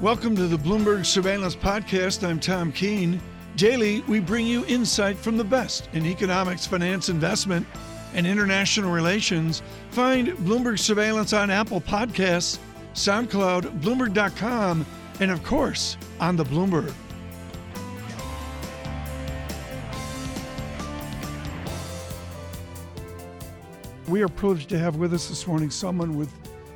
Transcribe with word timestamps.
Welcome 0.00 0.34
to 0.36 0.46
the 0.46 0.56
Bloomberg 0.56 1.04
Surveillance 1.04 1.54
Podcast. 1.54 2.26
I'm 2.26 2.40
Tom 2.40 2.72
Keene. 2.72 3.20
Daily, 3.56 4.00
we 4.08 4.18
bring 4.18 4.46
you 4.46 4.64
insight 4.64 5.18
from 5.18 5.36
the 5.36 5.44
best 5.44 5.90
in 5.92 6.06
economics, 6.06 6.66
finance, 6.66 7.10
investment, 7.10 7.66
and 8.14 8.26
international 8.26 8.90
relations. 8.92 9.60
Find 9.90 10.28
Bloomberg 10.38 10.78
Surveillance 10.78 11.34
on 11.34 11.50
Apple 11.50 11.82
Podcasts, 11.82 12.58
SoundCloud, 12.94 13.82
Bloomberg.com, 13.82 14.86
and 15.20 15.30
of 15.30 15.44
course, 15.44 15.98
on 16.18 16.34
the 16.34 16.44
Bloomberg. 16.44 16.94
We 24.08 24.22
are 24.22 24.28
privileged 24.28 24.70
to 24.70 24.78
have 24.78 24.96
with 24.96 25.12
us 25.12 25.28
this 25.28 25.46
morning 25.46 25.68
someone 25.68 26.16
with 26.16 26.32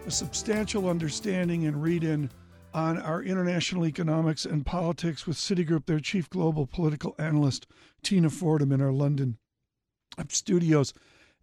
a 0.06 0.10
substantial 0.10 0.90
understanding 0.90 1.66
and 1.66 1.82
read 1.82 2.04
in 2.04 2.28
on 2.74 3.00
our 3.00 3.22
international 3.22 3.86
economics 3.86 4.44
and 4.44 4.66
politics 4.66 5.26
with 5.26 5.36
Citigroup, 5.36 5.86
their 5.86 6.00
chief 6.00 6.28
global 6.28 6.66
political 6.66 7.14
analyst, 7.18 7.66
Tina 8.02 8.28
Fordham, 8.28 8.72
in 8.72 8.82
our 8.82 8.92
London 8.92 9.38
studios. 10.28 10.92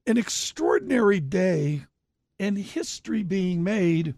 An 0.05 0.17
extraordinary 0.17 1.19
day 1.19 1.85
and 2.39 2.57
history 2.57 3.23
being 3.23 3.63
made. 3.63 4.15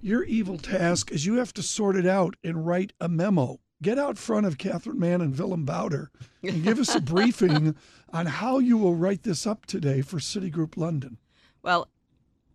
Your 0.00 0.22
evil 0.24 0.58
task 0.58 1.10
is 1.10 1.26
you 1.26 1.34
have 1.34 1.52
to 1.54 1.62
sort 1.62 1.96
it 1.96 2.06
out 2.06 2.36
and 2.44 2.66
write 2.66 2.92
a 3.00 3.08
memo. 3.08 3.58
Get 3.82 3.98
out 3.98 4.16
front 4.16 4.46
of 4.46 4.58
Catherine 4.58 5.00
Mann 5.00 5.20
and 5.20 5.36
Willem 5.36 5.66
Buiter 5.66 6.08
and 6.42 6.62
give 6.62 6.78
us 6.78 6.94
a 6.94 7.00
briefing 7.14 7.74
on 8.12 8.26
how 8.26 8.60
you 8.60 8.76
will 8.76 8.94
write 8.94 9.24
this 9.24 9.44
up 9.44 9.66
today 9.66 10.02
for 10.02 10.18
Citigroup 10.18 10.76
London. 10.76 11.18
Well, 11.62 11.88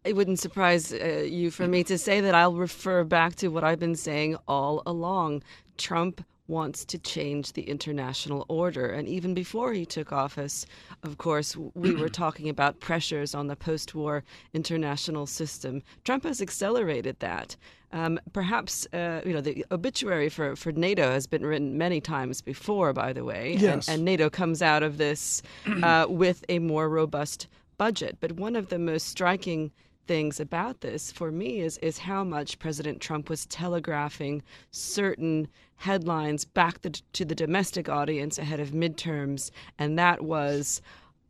it 0.08 0.16
wouldn't 0.16 0.40
surprise 0.40 0.94
uh, 0.94 1.26
you 1.28 1.52
for 1.52 1.68
me 1.68 1.84
to 1.84 1.98
say 1.98 2.22
that 2.22 2.34
I'll 2.34 2.56
refer 2.56 3.04
back 3.04 3.36
to 3.36 3.50
what 3.50 3.64
I've 3.64 3.80
been 3.80 3.96
saying 3.96 4.38
all 4.48 4.82
along. 4.86 5.44
Trump 5.78 6.24
wants 6.48 6.86
to 6.86 6.98
change 6.98 7.54
the 7.54 7.64
international 7.64 8.46
order. 8.48 8.88
And 8.88 9.08
even 9.08 9.34
before 9.34 9.74
he 9.74 9.86
took 9.86 10.14
office, 10.14 10.66
of 11.04 11.18
course, 11.18 11.58
we 11.74 11.94
were 11.94 12.10
talking 12.24 12.50
about 12.50 12.80
pressures 12.80 13.36
on 13.36 13.48
the 13.48 13.56
post 13.56 13.94
war 13.94 14.24
international 14.54 15.26
system. 15.26 15.84
Trump 16.06 16.24
has 16.24 16.42
accelerated 16.42 17.20
that. 17.20 17.56
Um, 17.92 18.20
perhaps, 18.34 18.86
uh, 18.94 19.22
you 19.26 19.34
know, 19.34 19.42
the 19.42 19.66
obituary 19.72 20.30
for, 20.30 20.56
for 20.56 20.72
NATO 20.72 21.12
has 21.12 21.28
been 21.28 21.46
written 21.46 21.78
many 21.78 22.02
times 22.02 22.42
before, 22.42 22.94
by 22.94 23.14
the 23.14 23.24
way. 23.24 23.58
Yes. 23.60 23.88
And, 23.88 23.96
and 23.96 24.06
NATO 24.06 24.30
comes 24.30 24.62
out 24.62 24.84
of 24.84 24.98
this 24.98 25.42
uh, 25.84 26.06
with 26.10 26.44
a 26.50 26.60
more 26.60 26.90
robust 26.90 27.48
budget. 27.78 28.18
But 28.20 28.34
one 28.34 28.56
of 28.56 28.70
the 28.70 28.80
most 28.80 29.08
striking 29.08 29.72
things 30.08 30.40
about 30.40 30.82
this 30.82 31.12
for 31.12 31.32
me 31.32 31.60
is 31.60 31.78
is 31.80 32.00
how 32.00 32.24
much 32.24 32.60
President 32.60 33.02
Trump 33.02 33.30
was 33.30 33.46
telegraphing 33.46 34.42
certain 34.72 35.48
headlines 35.76 36.46
back 36.46 36.82
the, 36.82 36.90
to 37.14 37.24
the 37.24 37.36
domestic 37.36 37.88
audience 37.90 38.40
ahead 38.40 38.60
of 38.60 38.72
midterms, 38.72 39.52
and 39.78 40.00
that 40.00 40.24
was, 40.24 40.82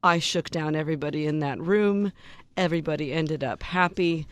"I 0.03 0.20
shook 0.20 0.50
down 0.50 0.75
everybody 0.75 1.25
in 1.25 1.39
that 1.39 1.59
room. 1.59 2.14
Everybody 2.55 3.11
ended 3.11 3.44
up 3.44 3.64
happy." 3.64 4.28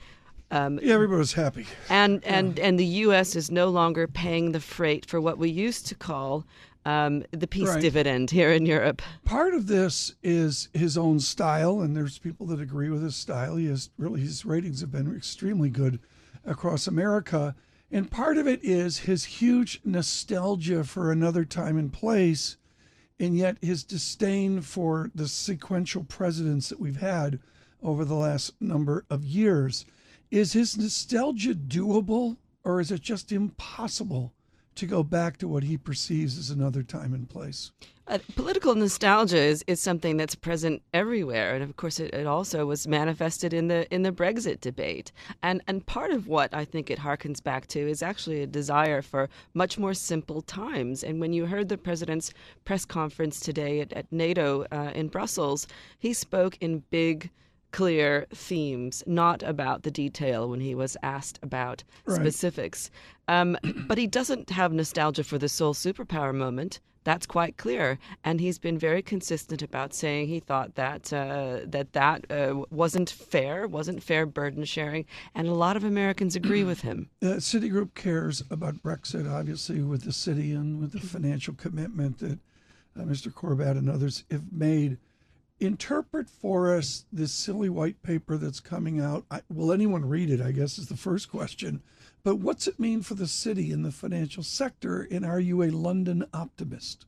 Um, 0.52 0.80
yeah, 0.82 0.94
everybody 0.94 1.18
was 1.18 1.34
happy. 1.34 1.66
And 1.90 2.24
and 2.24 2.58
yeah. 2.58 2.68
and 2.68 2.80
the 2.80 2.86
U.S. 2.86 3.36
is 3.36 3.52
no 3.52 3.70
longer 3.70 4.08
paying 4.08 4.52
the 4.52 4.60
freight 4.60 5.06
for 5.06 5.20
what 5.20 5.38
we 5.38 5.50
used 5.50 5.88
to 5.88 5.96
call 5.96 6.46
um, 6.86 7.24
the 7.32 7.48
peace 7.48 7.70
right. 7.70 7.82
dividend 7.82 8.30
here 8.30 8.52
in 8.52 8.66
Europe. 8.66 9.02
Part 9.26 9.54
of 9.54 9.68
this 9.68 10.14
is 10.22 10.70
his 10.74 10.98
own 10.98 11.20
style, 11.20 11.82
and 11.82 11.96
there's 11.96 12.20
people 12.20 12.46
that 12.48 12.62
agree 12.62 12.90
with 12.90 13.02
his 13.02 13.16
style. 13.16 13.56
He 13.56 13.66
has 13.68 13.90
really 13.98 14.22
his 14.22 14.46
ratings 14.46 14.82
have 14.82 14.92
been 14.92 15.16
extremely 15.16 15.70
good 15.70 16.00
across 16.46 16.86
America, 16.86 17.56
and 17.92 18.12
part 18.12 18.38
of 18.38 18.48
it 18.48 18.64
is 18.64 19.00
his 19.00 19.26
huge 19.26 19.82
nostalgia 19.84 20.84
for 20.84 21.12
another 21.12 21.44
time 21.44 21.78
and 21.78 21.92
place, 21.92 22.58
and 23.20 23.36
yet 23.36 23.58
his 23.62 23.84
disdain 23.84 24.62
for 24.62 25.10
the 25.16 25.28
sequential 25.28 26.04
presidents 26.04 26.70
that 26.70 26.80
we've 26.80 27.02
had 27.02 27.40
over 27.82 28.06
the 28.06 28.16
last 28.16 28.54
number 28.62 29.06
of 29.10 29.24
years. 29.24 29.86
Is 30.30 30.54
his 30.54 30.78
nostalgia 30.78 31.56
doable, 31.56 32.38
or 32.64 32.80
is 32.80 32.92
it 32.92 33.02
just 33.02 33.32
impossible? 33.32 34.35
To 34.76 34.86
go 34.86 35.04
back 35.04 35.38
to 35.38 35.48
what 35.48 35.64
he 35.64 35.78
perceives 35.78 36.38
as 36.38 36.50
another 36.50 36.84
time 36.84 37.14
and 37.14 37.30
place. 37.30 37.72
Uh, 38.08 38.20
political 38.36 38.76
nostalgia 38.76 39.38
is, 39.38 39.64
is 39.66 39.80
something 39.80 40.16
that's 40.16 40.36
present 40.36 40.84
everywhere, 40.94 41.56
and 41.56 41.64
of 41.64 41.76
course, 41.76 42.00
it, 42.00 42.14
it, 42.14 42.28
also 42.28 42.68
was 42.68 42.88
manifested 42.88 43.52
in 43.52 43.68
the 43.68 43.92
in 43.92 44.04
the 44.04 44.12
Brexit 44.12 44.62
debate. 44.62 45.12
And 45.42 45.64
and 45.68 45.84
part 45.88 46.12
of 46.12 46.28
what 46.28 46.54
I 46.54 46.66
think 46.66 46.92
it 46.92 47.00
harkens 47.00 47.42
back 47.42 47.66
to 47.68 47.80
is 47.80 48.04
actually 48.04 48.44
a 48.44 48.48
desire 48.48 49.02
for 49.02 49.28
much 49.56 49.80
more 49.80 49.96
simple 49.96 50.44
times. 50.44 51.04
And 51.04 51.20
when 51.20 51.34
you 51.34 51.48
heard 51.48 51.68
the 51.68 51.80
president's 51.80 52.32
press 52.64 52.86
conference 52.86 53.40
today 53.40 53.80
at, 53.80 53.92
at 53.94 54.12
NATO 54.12 54.68
uh, 54.72 54.92
in 54.94 55.08
Brussels, 55.08 55.66
he 55.98 56.14
spoke 56.14 56.58
in 56.62 56.84
big 56.92 57.32
clear 57.76 58.26
themes, 58.34 59.04
not 59.06 59.44
about 59.44 59.84
the 59.84 59.92
detail 59.92 60.50
when 60.50 60.62
he 60.62 60.74
was 60.74 60.96
asked 61.04 61.38
about 61.44 61.84
right. 62.06 62.16
specifics. 62.16 62.90
Um, 63.28 63.58
but 63.88 63.98
he 63.98 64.08
doesn't 64.08 64.50
have 64.50 64.72
nostalgia 64.72 65.26
for 65.26 65.38
the 65.38 65.50
sole 65.50 65.74
superpower 65.74 66.34
moment. 66.34 66.80
That's 67.04 67.26
quite 67.26 67.58
clear, 67.58 68.00
and 68.24 68.40
he's 68.40 68.58
been 68.58 68.78
very 68.78 69.02
consistent 69.02 69.62
about 69.62 69.94
saying 69.94 70.28
he 70.28 70.40
thought 70.40 70.76
that 70.76 71.12
uh, 71.12 71.60
that 71.66 71.92
that 71.92 72.32
uh, 72.32 72.64
wasn't 72.72 73.10
fair, 73.10 73.68
wasn't 73.68 74.02
fair 74.02 74.26
burden 74.26 74.64
sharing, 74.64 75.06
and 75.36 75.48
a 75.48 75.54
lot 75.54 75.76
of 75.76 75.84
Americans 75.84 76.36
agree 76.42 76.64
with 76.64 76.80
him. 76.80 77.10
Uh, 77.22 77.40
Citigroup 77.40 77.94
cares 77.94 78.42
about 78.50 78.82
Brexit, 78.82 79.30
obviously, 79.30 79.82
with 79.82 80.04
the 80.04 80.14
city 80.14 80.54
and 80.54 80.80
with 80.80 80.94
the 80.94 81.02
financial 81.02 81.54
commitment 81.54 82.20
that 82.20 82.40
uh, 82.98 83.04
Mr. 83.04 83.32
Corbat 83.34 83.78
and 83.78 83.90
others 83.90 84.24
have 84.32 84.54
made 84.54 84.98
interpret 85.60 86.30
for 86.30 86.76
us 86.76 87.06
this 87.12 87.32
silly 87.32 87.70
white 87.70 88.02
paper 88.04 88.38
that's 88.38 88.60
coming 88.60 89.00
out. 89.00 89.26
I, 89.32 89.42
will 89.50 89.72
anyone 89.72 90.06
read 90.06 90.30
it? 90.30 90.42
I 90.42 90.52
guess 90.52 90.78
is 90.78 90.88
the 90.88 90.98
first 90.98 91.30
question. 91.30 91.82
But 92.24 92.38
what's 92.38 92.68
it 92.68 92.80
mean 92.80 93.02
for 93.02 93.14
the 93.14 93.28
city 93.28 93.72
and 93.72 93.86
the 93.86 93.92
financial 93.92 94.44
sector? 94.44 95.08
And 95.10 95.26
are 95.26 95.40
you 95.40 95.64
a 95.64 95.70
London 95.70 96.26
optimist? 96.34 97.06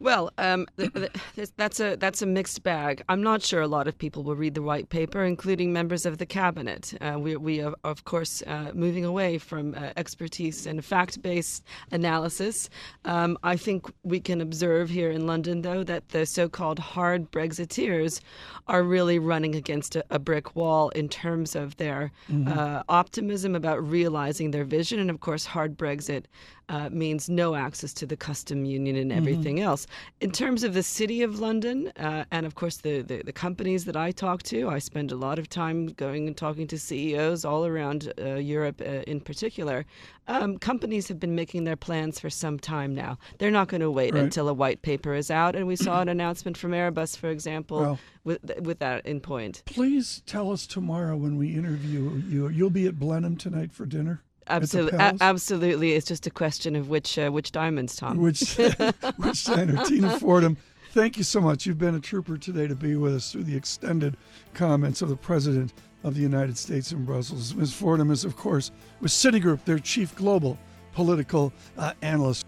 Well, 0.00 0.32
um, 0.38 0.66
th- 0.76 0.92
th- 0.92 1.50
that's 1.56 1.78
a 1.78 1.96
that's 1.96 2.20
a 2.20 2.26
mixed 2.26 2.62
bag. 2.64 3.02
I'm 3.08 3.22
not 3.22 3.42
sure 3.42 3.62
a 3.62 3.68
lot 3.68 3.86
of 3.86 3.96
people 3.96 4.24
will 4.24 4.34
read 4.34 4.54
the 4.54 4.62
white 4.62 4.88
paper, 4.88 5.24
including 5.24 5.72
members 5.72 6.04
of 6.04 6.18
the 6.18 6.26
cabinet. 6.26 6.94
Uh, 7.00 7.16
we 7.18 7.36
we 7.36 7.62
are 7.62 7.74
of 7.84 8.04
course 8.04 8.42
uh, 8.46 8.72
moving 8.74 9.04
away 9.04 9.38
from 9.38 9.74
uh, 9.74 9.92
expertise 9.96 10.66
and 10.66 10.84
fact-based 10.84 11.62
analysis. 11.92 12.68
Um, 13.04 13.38
I 13.44 13.56
think 13.56 13.86
we 14.02 14.18
can 14.18 14.40
observe 14.40 14.90
here 14.90 15.10
in 15.10 15.26
London, 15.28 15.62
though, 15.62 15.84
that 15.84 16.08
the 16.08 16.26
so-called 16.26 16.80
hard 16.80 17.30
Brexiteers 17.30 18.20
are 18.66 18.82
really 18.82 19.20
running 19.20 19.54
against 19.54 19.94
a, 19.94 20.04
a 20.10 20.18
brick 20.18 20.56
wall 20.56 20.88
in 20.90 21.08
terms 21.08 21.54
of 21.54 21.76
their 21.76 22.10
mm-hmm. 22.28 22.44
Uh, 22.54 22.82
optimism 22.88 23.54
about 23.54 23.82
realizing 23.82 24.50
their 24.50 24.64
vision, 24.64 24.98
and 24.98 25.10
of 25.10 25.20
course, 25.20 25.44
hard 25.46 25.78
Brexit 25.78 26.24
uh, 26.68 26.88
means 26.90 27.28
no 27.28 27.54
access 27.54 27.92
to 27.94 28.06
the 28.06 28.16
custom 28.16 28.64
union 28.64 28.96
and 28.96 29.10
mm-hmm. 29.10 29.18
everything 29.18 29.56
mm-hmm. 29.56 29.66
else. 29.66 29.86
In 30.20 30.30
terms 30.30 30.64
of 30.64 30.74
the 30.74 30.82
City 30.82 31.22
of 31.22 31.40
London, 31.40 31.92
uh, 31.96 32.24
and 32.30 32.46
of 32.46 32.54
course 32.54 32.78
the, 32.78 33.02
the, 33.02 33.22
the, 33.22 33.32
companies 33.32 33.84
that 33.84 33.96
I 33.96 34.12
talk 34.12 34.42
to, 34.44 34.68
I 34.68 34.78
spend 34.78 35.12
a 35.12 35.16
lot 35.16 35.38
of 35.38 35.48
time 35.48 35.86
going 35.88 36.26
and 36.26 36.36
talking 36.36 36.66
to 36.68 36.78
CEOs 36.78 37.44
all 37.44 37.66
around 37.66 38.12
uh, 38.18 38.34
Europe 38.34 38.80
uh, 38.80 39.02
in 39.06 39.20
particular. 39.20 39.84
Um, 40.26 40.58
companies 40.58 41.08
have 41.08 41.20
been 41.20 41.34
making 41.34 41.64
their 41.64 41.76
plans 41.76 42.18
for 42.18 42.30
some 42.30 42.58
time 42.58 42.94
now. 42.94 43.18
They're 43.38 43.50
not 43.50 43.68
going 43.68 43.82
to 43.82 43.90
wait 43.90 44.14
right. 44.14 44.22
until 44.22 44.48
a 44.48 44.54
white 44.54 44.80
paper 44.82 45.14
is 45.14 45.30
out. 45.30 45.54
And 45.54 45.66
we 45.66 45.76
saw 45.76 46.00
an 46.00 46.08
announcement 46.14 46.56
from 46.56 46.72
Airbus, 46.72 47.16
for 47.16 47.28
example, 47.28 47.80
well, 47.80 47.98
with, 48.24 48.40
with 48.60 48.78
that 48.78 49.04
in 49.04 49.20
point. 49.20 49.62
Please 49.66 50.22
tell 50.24 50.50
us 50.50 50.66
tomorrow 50.66 51.16
when 51.16 51.36
we 51.36 51.54
interview 51.54 52.22
you. 52.26 52.48
You'll 52.48 52.70
be 52.70 52.86
at 52.86 52.98
Blenheim 52.98 53.36
tonight 53.36 53.72
for 53.72 53.84
dinner. 53.84 54.22
Absolutely, 54.48 54.98
a- 54.98 55.16
absolutely. 55.20 55.92
It's 55.92 56.06
just 56.06 56.26
a 56.26 56.30
question 56.30 56.76
of 56.76 56.88
which 56.88 57.18
uh, 57.18 57.30
which 57.30 57.52
diamonds, 57.52 57.96
Tom. 57.96 58.18
Which 58.18 58.56
which 59.16 59.44
diner, 59.44 59.84
Tina 59.84 60.18
Fordham. 60.18 60.56
Thank 60.92 61.16
you 61.16 61.24
so 61.24 61.40
much. 61.40 61.66
You've 61.66 61.78
been 61.78 61.96
a 61.96 62.00
trooper 62.00 62.36
today 62.36 62.68
to 62.68 62.76
be 62.76 62.94
with 62.94 63.14
us 63.16 63.32
through 63.32 63.44
the 63.44 63.56
extended 63.56 64.16
comments 64.52 65.02
of 65.02 65.08
the 65.08 65.16
President 65.16 65.72
of 66.04 66.14
the 66.14 66.20
United 66.20 66.56
States 66.56 66.92
in 66.92 67.04
Brussels. 67.04 67.52
Ms. 67.54 67.72
Fordham 67.72 68.12
is, 68.12 68.24
of 68.24 68.36
course, 68.36 68.70
with 69.00 69.10
Citigroup, 69.10 69.64
their 69.64 69.80
chief 69.80 70.14
global 70.14 70.56
political 70.92 71.52
uh, 71.76 71.94
analyst. 72.02 72.46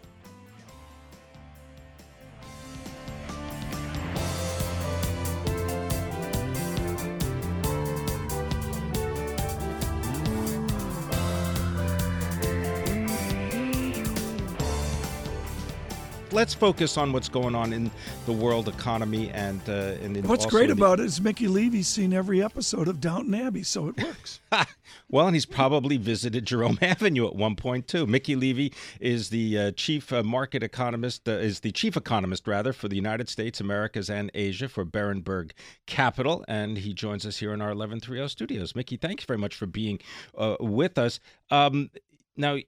Let's 16.32 16.54
focus 16.54 16.96
on 16.96 17.12
what's 17.12 17.28
going 17.28 17.54
on 17.54 17.72
in 17.72 17.90
the 18.24 18.32
world 18.32 18.68
economy 18.68 19.30
and 19.30 19.60
uh, 19.68 19.94
and 20.02 20.26
what's 20.26 20.46
great 20.46 20.70
about 20.70 21.00
it 21.00 21.06
is 21.06 21.20
Mickey 21.20 21.48
Levy's 21.48 21.88
seen 21.88 22.12
every 22.12 22.42
episode 22.42 22.88
of 22.88 23.00
Downton 23.00 23.34
Abbey, 23.34 23.62
so 23.62 23.88
it 23.88 24.02
works. 24.02 24.40
well, 25.10 25.26
and 25.26 25.34
he's 25.36 25.46
probably 25.46 25.96
visited 25.96 26.46
Jerome 26.46 26.78
Avenue 26.82 27.26
at 27.26 27.34
one 27.34 27.56
point 27.56 27.88
too. 27.88 28.06
Mickey 28.06 28.36
Levy 28.36 28.72
is 29.00 29.30
the 29.30 29.58
uh, 29.58 29.70
chief 29.72 30.12
uh, 30.12 30.22
market 30.22 30.62
economist, 30.62 31.28
uh, 31.28 31.32
is 31.32 31.60
the 31.60 31.72
chief 31.72 31.96
economist 31.96 32.46
rather 32.46 32.72
for 32.72 32.88
the 32.88 32.96
United 32.96 33.28
States, 33.28 33.60
Americas, 33.60 34.10
and 34.10 34.30
Asia 34.34 34.68
for 34.68 34.84
Berenberg 34.84 35.52
Capital, 35.86 36.44
and 36.48 36.78
he 36.78 36.92
joins 36.92 37.24
us 37.26 37.38
here 37.38 37.52
in 37.52 37.60
our 37.60 37.68
1130 37.68 38.28
studios. 38.28 38.74
Mickey, 38.74 38.96
thanks 38.96 39.24
very 39.24 39.38
much 39.38 39.54
for 39.54 39.66
being 39.66 39.98
uh, 40.36 40.56
with 40.60 40.98
us. 40.98 41.20
Um, 41.50 41.90
now, 42.36 42.58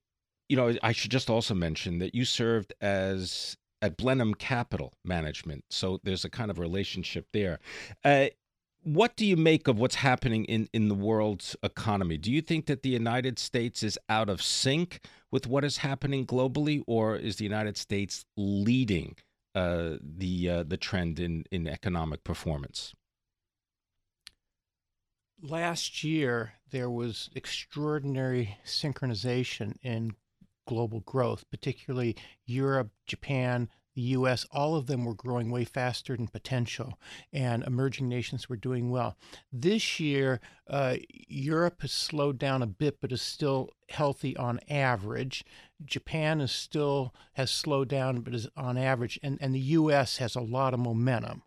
you 0.49 0.57
know, 0.57 0.75
I 0.83 0.93
should 0.93 1.11
just 1.11 1.29
also 1.29 1.55
mention 1.55 1.99
that 1.99 2.15
you 2.15 2.25
served 2.25 2.73
as 2.81 3.57
at 3.81 3.97
Blenheim 3.97 4.35
Capital 4.35 4.95
Management, 5.05 5.65
so 5.71 6.01
there's 6.03 6.25
a 6.25 6.31
kind 6.31 6.51
of 6.51 6.59
relationship 6.59 7.27
there. 7.33 7.61
Uh, 8.05 8.27
what 8.83 9.17
do 9.17 9.27
you 9.27 9.37
make 9.37 9.69
of 9.69 9.79
what's 9.79 9.97
happening 9.97 10.45
in, 10.47 10.69
in 10.73 10.89
the 10.89 10.95
world's 10.95 11.55
economy? 11.63 12.17
Do 12.17 12.33
you 12.33 12.41
think 12.41 12.67
that 12.67 12.83
the 12.83 12.89
United 12.89 13.39
States 13.39 13.83
is 13.83 13.99
out 14.09 14.31
of 14.31 14.43
sync 14.43 15.01
with 15.31 15.47
what 15.47 15.65
is 15.65 15.79
happening 15.79 16.27
globally, 16.27 16.83
or 16.87 17.17
is 17.17 17.37
the 17.37 17.45
United 17.45 17.77
States 17.77 18.25
leading 18.37 19.17
uh, 19.55 19.97
the 20.01 20.49
uh, 20.49 20.63
the 20.63 20.77
trend 20.77 21.21
in, 21.21 21.45
in 21.51 21.69
economic 21.69 22.25
performance? 22.25 22.95
Last 25.41 26.03
year, 26.03 26.55
there 26.71 26.91
was 26.91 27.31
extraordinary 27.35 28.59
synchronization 28.65 29.77
in 29.83 30.15
global 30.69 31.01
growth, 31.01 31.49
particularly 31.51 32.15
Europe, 32.45 32.91
Japan, 33.07 33.71
the 33.95 34.03
US, 34.15 34.47
all 34.53 34.77
of 34.77 34.87
them 34.87 35.05
were 35.05 35.15
growing 35.15 35.51
way 35.51 35.65
faster 35.65 36.15
than 36.17 36.29
potential, 36.29 37.01
and 37.33 37.65
emerging 37.65 38.07
nations 38.09 38.49
were 38.49 38.57
doing 38.57 38.91
well. 38.91 39.17
This 39.51 39.99
year, 39.99 40.41
uh, 40.69 40.99
Europe 41.09 41.81
has 41.81 41.91
slowed 41.91 42.39
down 42.39 42.63
a 42.63 42.67
bit, 42.69 43.01
but 43.01 43.11
is 43.11 43.23
still 43.23 43.71
healthy 43.89 44.37
on 44.37 44.61
average. 44.69 45.45
Japan 45.85 46.41
is 46.41 46.53
still 46.53 47.13
has 47.33 47.51
slowed 47.51 47.89
down, 47.89 48.21
but 48.21 48.37
is 48.37 48.47
on 48.57 48.79
average, 48.79 49.19
and, 49.21 49.37
and 49.41 49.53
the 49.53 49.75
US 49.81 50.19
has 50.19 50.37
a 50.37 50.41
lot 50.41 50.75
of 50.75 50.81
momentum. 50.81 51.43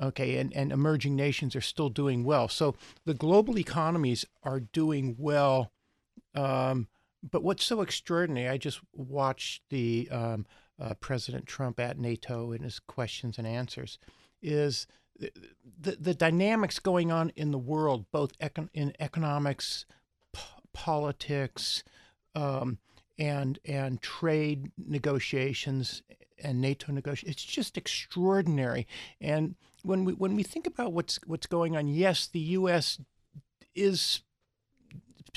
Okay, 0.00 0.38
and, 0.38 0.54
and 0.54 0.72
emerging 0.72 1.16
nations 1.16 1.54
are 1.54 1.60
still 1.60 1.90
doing 1.90 2.24
well. 2.24 2.48
So 2.48 2.76
the 3.04 3.14
global 3.14 3.58
economies 3.58 4.24
are 4.42 4.60
doing 4.60 5.16
well. 5.18 5.70
Um, 6.34 6.88
but 7.22 7.42
what's 7.42 7.64
so 7.64 7.80
extraordinary, 7.80 8.48
I 8.48 8.58
just 8.58 8.80
watched 8.92 9.62
the 9.70 10.08
um, 10.10 10.46
uh, 10.80 10.94
President 10.94 11.46
Trump 11.46 11.80
at 11.80 11.98
NATO 11.98 12.52
in 12.52 12.62
his 12.62 12.78
questions 12.78 13.38
and 13.38 13.46
answers, 13.46 13.98
is 14.42 14.86
the, 15.18 15.96
the 15.98 16.14
dynamics 16.14 16.78
going 16.78 17.10
on 17.10 17.32
in 17.36 17.50
the 17.50 17.58
world, 17.58 18.06
both 18.12 18.38
econ- 18.38 18.68
in 18.74 18.92
economics, 19.00 19.86
p- 20.32 20.42
politics, 20.72 21.82
um, 22.34 22.78
and 23.18 23.58
and 23.64 24.02
trade 24.02 24.70
negotiations 24.76 26.02
and 26.42 26.60
NATO 26.60 26.92
negotiations. 26.92 27.32
It's 27.32 27.44
just 27.44 27.78
extraordinary. 27.78 28.86
And 29.20 29.56
when 29.82 30.04
we 30.04 30.12
when 30.12 30.36
we 30.36 30.42
think 30.42 30.66
about 30.66 30.92
what's 30.92 31.18
what's 31.26 31.46
going 31.46 31.76
on, 31.76 31.88
yes, 31.88 32.26
the 32.26 32.40
U.S. 32.40 33.00
is 33.74 34.22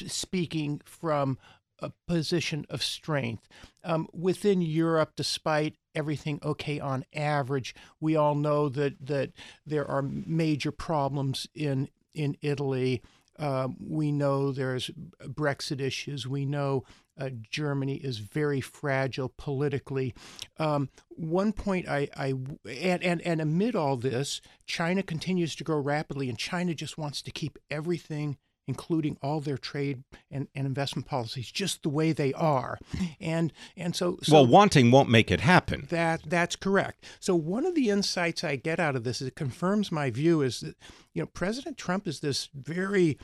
speaking 0.07 0.81
from 0.85 1.37
a 1.81 1.91
position 2.07 2.65
of 2.69 2.83
strength. 2.83 3.47
Um, 3.83 4.07
within 4.13 4.61
Europe, 4.61 5.13
despite 5.15 5.75
everything 5.95 6.39
okay 6.43 6.79
on 6.79 7.05
average, 7.13 7.75
we 7.99 8.15
all 8.15 8.35
know 8.35 8.69
that 8.69 9.05
that 9.05 9.31
there 9.65 9.87
are 9.87 10.01
major 10.01 10.71
problems 10.71 11.47
in 11.55 11.89
in 12.13 12.37
Italy. 12.41 13.01
Um, 13.37 13.77
we 13.79 14.11
know 14.11 14.51
there's 14.51 14.91
Brexit 15.23 15.79
issues. 15.79 16.27
We 16.27 16.45
know 16.45 16.83
uh, 17.17 17.29
Germany 17.49 17.95
is 17.95 18.19
very 18.19 18.61
fragile 18.61 19.29
politically. 19.37 20.13
Um, 20.57 20.89
one 21.09 21.53
point 21.53 21.87
I, 21.87 22.09
I 22.15 22.33
and, 22.69 23.03
and 23.03 23.21
and 23.21 23.41
amid 23.41 23.75
all 23.75 23.97
this, 23.97 24.41
China 24.65 25.03
continues 25.03 25.55
to 25.55 25.63
grow 25.63 25.79
rapidly, 25.79 26.29
and 26.29 26.37
China 26.37 26.73
just 26.73 26.97
wants 26.97 27.21
to 27.21 27.31
keep 27.31 27.57
everything 27.69 28.37
including 28.69 29.17
all 29.23 29.39
their 29.39 29.57
trade 29.57 30.03
and, 30.29 30.47
and 30.53 30.67
investment 30.67 31.07
policies 31.07 31.51
just 31.51 31.81
the 31.81 31.89
way 31.89 32.11
they 32.11 32.31
are. 32.33 32.77
And 33.19 33.51
and 33.75 33.95
so, 33.95 34.19
so 34.21 34.33
Well, 34.33 34.45
wanting 34.47 34.91
won't 34.91 35.09
make 35.09 35.31
it 35.31 35.41
happen. 35.41 35.87
That 35.89 36.21
that's 36.25 36.55
correct. 36.55 37.03
So 37.19 37.35
one 37.35 37.65
of 37.65 37.73
the 37.75 37.89
insights 37.89 38.43
I 38.43 38.55
get 38.55 38.79
out 38.79 38.95
of 38.95 39.03
this 39.03 39.21
is 39.21 39.29
it 39.29 39.35
confirms 39.35 39.91
my 39.91 40.11
view 40.11 40.41
is 40.41 40.59
that 40.61 40.75
you 41.13 41.21
know 41.21 41.25
President 41.25 41.77
Trump 41.77 42.07
is 42.07 42.19
this 42.19 42.49
very 42.53 43.17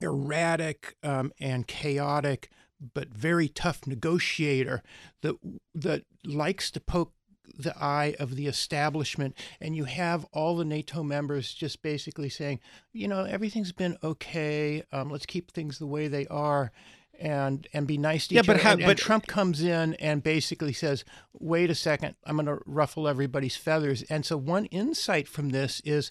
erratic 0.00 0.96
um, 1.02 1.32
and 1.40 1.66
chaotic 1.66 2.48
but 2.94 3.08
very 3.08 3.48
tough 3.48 3.86
negotiator 3.86 4.82
that 5.22 5.36
that 5.74 6.04
likes 6.24 6.70
to 6.70 6.80
poke 6.80 7.12
the 7.56 7.76
eye 7.82 8.14
of 8.18 8.36
the 8.36 8.46
establishment, 8.46 9.36
and 9.60 9.76
you 9.76 9.84
have 9.84 10.24
all 10.32 10.56
the 10.56 10.64
NATO 10.64 11.02
members 11.02 11.52
just 11.54 11.82
basically 11.82 12.28
saying, 12.28 12.60
you 12.92 13.08
know, 13.08 13.24
everything's 13.24 13.72
been 13.72 13.96
okay. 14.02 14.82
Um, 14.92 15.10
let's 15.10 15.26
keep 15.26 15.50
things 15.50 15.78
the 15.78 15.86
way 15.86 16.08
they 16.08 16.26
are. 16.26 16.72
And 17.20 17.68
and 17.72 17.86
be 17.86 17.98
nice 17.98 18.26
to 18.28 18.34
yeah, 18.34 18.40
each 18.40 18.46
but 18.46 18.56
other. 18.56 18.62
How, 18.64 18.72
and, 18.72 18.80
but 18.80 18.90
and 18.90 18.98
Trump 18.98 19.26
comes 19.28 19.62
in 19.62 19.94
and 19.94 20.24
basically 20.24 20.72
says, 20.72 21.04
"Wait 21.32 21.70
a 21.70 21.74
second, 21.74 22.16
I'm 22.24 22.36
going 22.36 22.46
to 22.46 22.60
ruffle 22.66 23.06
everybody's 23.06 23.54
feathers." 23.54 24.02
And 24.04 24.26
so 24.26 24.36
one 24.36 24.64
insight 24.66 25.28
from 25.28 25.50
this 25.50 25.80
is, 25.84 26.10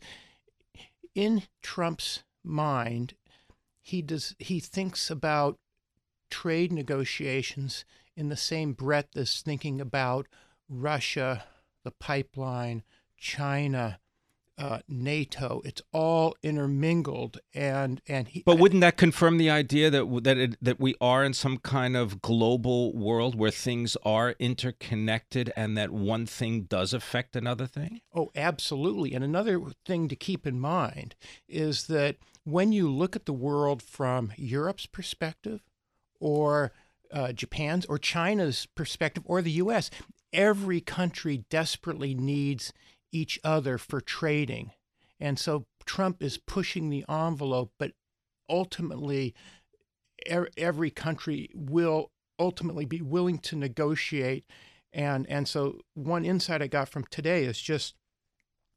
in 1.14 1.44
Trump's 1.62 2.24
mind, 2.46 3.16
he 3.82 4.02
does 4.02 4.36
he 4.40 4.60
thinks 4.62 5.10
about 5.10 5.58
trade 6.30 6.72
negotiations 6.72 7.84
in 8.16 8.30
the 8.30 8.38
same 8.38 8.74
breadth 8.74 9.16
as 9.18 9.42
thinking 9.42 9.82
about 9.82 10.28
Russia, 10.72 11.44
the 11.84 11.92
pipeline, 11.92 12.84
China, 13.18 14.00
uh, 14.58 14.80
NATO. 14.88 15.62
It's 15.66 15.82
all 15.92 16.36
intermingled, 16.44 17.40
and 17.54 18.02
and 18.08 18.28
he. 18.28 18.44
But 18.46 18.60
wouldn't 18.60 18.82
that 18.82 18.96
confirm 18.96 19.38
the 19.38 19.50
idea 19.50 19.90
that 19.90 20.24
that 20.24 20.38
it, 20.38 20.58
that 20.64 20.80
we 20.80 20.96
are 21.02 21.24
in 21.24 21.34
some 21.34 21.58
kind 21.58 21.98
of 21.98 22.22
global 22.22 22.96
world 22.96 23.36
where 23.36 23.52
things 23.52 23.98
are 24.04 24.36
interconnected, 24.40 25.52
and 25.56 25.78
that 25.78 25.92
one 25.92 26.26
thing 26.26 26.64
does 26.64 26.94
affect 26.94 27.36
another 27.36 27.66
thing? 27.66 28.02
Oh, 28.14 28.32
absolutely. 28.36 29.14
And 29.14 29.24
another 29.24 29.62
thing 29.86 30.08
to 30.08 30.16
keep 30.16 30.46
in 30.46 30.60
mind 30.60 31.16
is 31.48 31.88
that 31.88 32.18
when 32.44 32.72
you 32.72 32.90
look 32.90 33.16
at 33.16 33.26
the 33.26 33.34
world 33.34 33.82
from 33.82 34.32
Europe's 34.38 34.86
perspective, 34.86 35.62
or 36.20 36.72
uh, 37.12 37.32
Japan's 37.34 37.86
or 37.86 37.98
China's 37.98 38.68
perspective, 38.76 39.24
or 39.26 39.42
the 39.42 39.52
U.S., 39.52 39.90
every 40.34 40.82
country 40.82 41.46
desperately 41.50 42.14
needs 42.14 42.74
each 43.12 43.40
other 43.44 43.78
for 43.78 44.02
trading. 44.02 44.72
And 45.20 45.38
so 45.38 45.66
Trump 45.86 46.24
is 46.24 46.38
pushing 46.38 46.90
the 46.90 47.06
envelope, 47.10 47.72
but 47.78 47.92
ultimately, 48.50 49.34
er- 50.32 50.50
every 50.58 50.90
country 50.90 51.50
will 51.54 52.12
ultimately 52.40 52.86
be 52.86 53.02
willing 53.02 53.38
to 53.40 53.56
negotiate. 53.56 54.46
And, 54.94 55.30
and 55.30 55.48
so, 55.48 55.80
one 55.94 56.26
insight 56.26 56.62
I 56.62 56.68
got 56.68 56.90
from 56.90 57.06
today 57.06 57.46
is 57.46 57.62
just, 57.62 57.96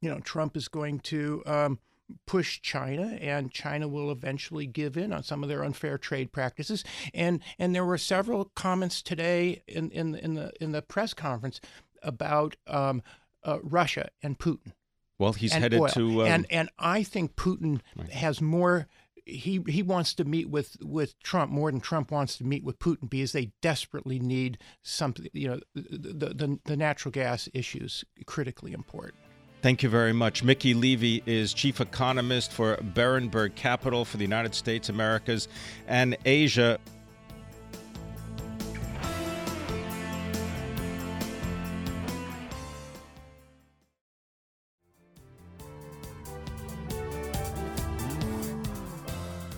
you 0.01 0.09
know, 0.09 0.21
Trump 0.21 0.57
is 0.57 0.69
going 0.69 1.01
to 1.01 1.43
um, 1.47 1.79
push 2.27 2.61
China, 2.61 3.19
and 3.21 3.51
China 3.51 3.89
will 3.89 4.11
eventually 4.11 4.67
give 4.67 4.97
in 4.97 5.13
on 5.13 5.23
some 5.23 5.43
of 5.43 5.49
their 5.49 5.65
unfair 5.65 5.99
trade 5.99 6.33
practices. 6.33 6.85
And 7.13 7.41
and 7.59 7.75
there 7.75 7.85
were 7.85 7.99
several 7.99 8.47
comments 8.55 9.03
today 9.03 9.63
in 9.67 9.91
in, 9.91 10.15
in 10.15 10.35
the 10.35 10.53
in 10.61 10.73
the 10.73 10.83
press 10.83 11.15
conference 11.15 11.61
about 12.03 12.57
um, 12.67 13.03
uh, 13.43 13.59
Russia 13.63 14.09
and 14.23 14.39
Putin. 14.39 14.73
Well, 15.19 15.33
he's 15.33 15.53
headed 15.53 15.81
oil. 15.81 15.89
to 15.89 16.23
um... 16.23 16.29
and 16.29 16.47
and 16.51 16.71
I 16.79 17.03
think 17.03 17.37
Putin 17.37 17.81
Right. 17.97 18.11
has 18.11 18.41
more. 18.41 18.89
He 19.27 19.63
he 19.67 19.83
wants 19.83 20.13
to 20.15 20.25
meet 20.25 20.51
with 20.51 20.77
with 20.83 21.19
Trump 21.23 21.51
more 21.51 21.71
than 21.71 21.81
Trump 21.81 22.11
wants 22.11 22.37
to 22.37 22.45
meet 22.45 22.63
with 22.63 22.79
Putin 22.79 23.09
because 23.09 23.33
they 23.33 23.53
desperately 23.63 24.19
need 24.19 24.59
something. 24.83 25.29
You 25.33 25.49
know, 25.49 25.61
the 25.75 26.35
the, 26.35 26.59
the 26.65 26.77
natural 26.77 27.11
gas 27.11 27.49
issues 27.55 28.05
critically 28.27 28.73
important. 28.73 29.24
Thank 29.64 29.83
you 29.83 29.88
very 29.88 30.12
much. 30.12 30.44
Mickey 30.44 30.75
Levy 30.75 31.23
is 31.25 31.54
chief 31.54 31.80
economist 31.80 32.52
for 32.52 32.76
Berenberg 32.76 33.54
Capital 33.54 34.04
for 34.04 34.18
the 34.18 34.23
United 34.23 34.54
States, 34.54 34.90
Americas, 34.90 35.49
and 35.88 36.18
Asia. 36.26 36.78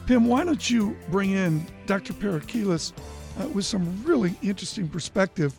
Pim, 0.06 0.26
why 0.26 0.44
don't 0.44 0.70
you 0.70 0.96
bring 1.10 1.32
in 1.32 1.66
Dr. 1.86 2.12
Parakilas 2.12 2.92
uh, 3.40 3.48
with 3.48 3.64
some 3.64 4.04
really 4.04 4.36
interesting 4.40 4.88
perspective 4.88 5.52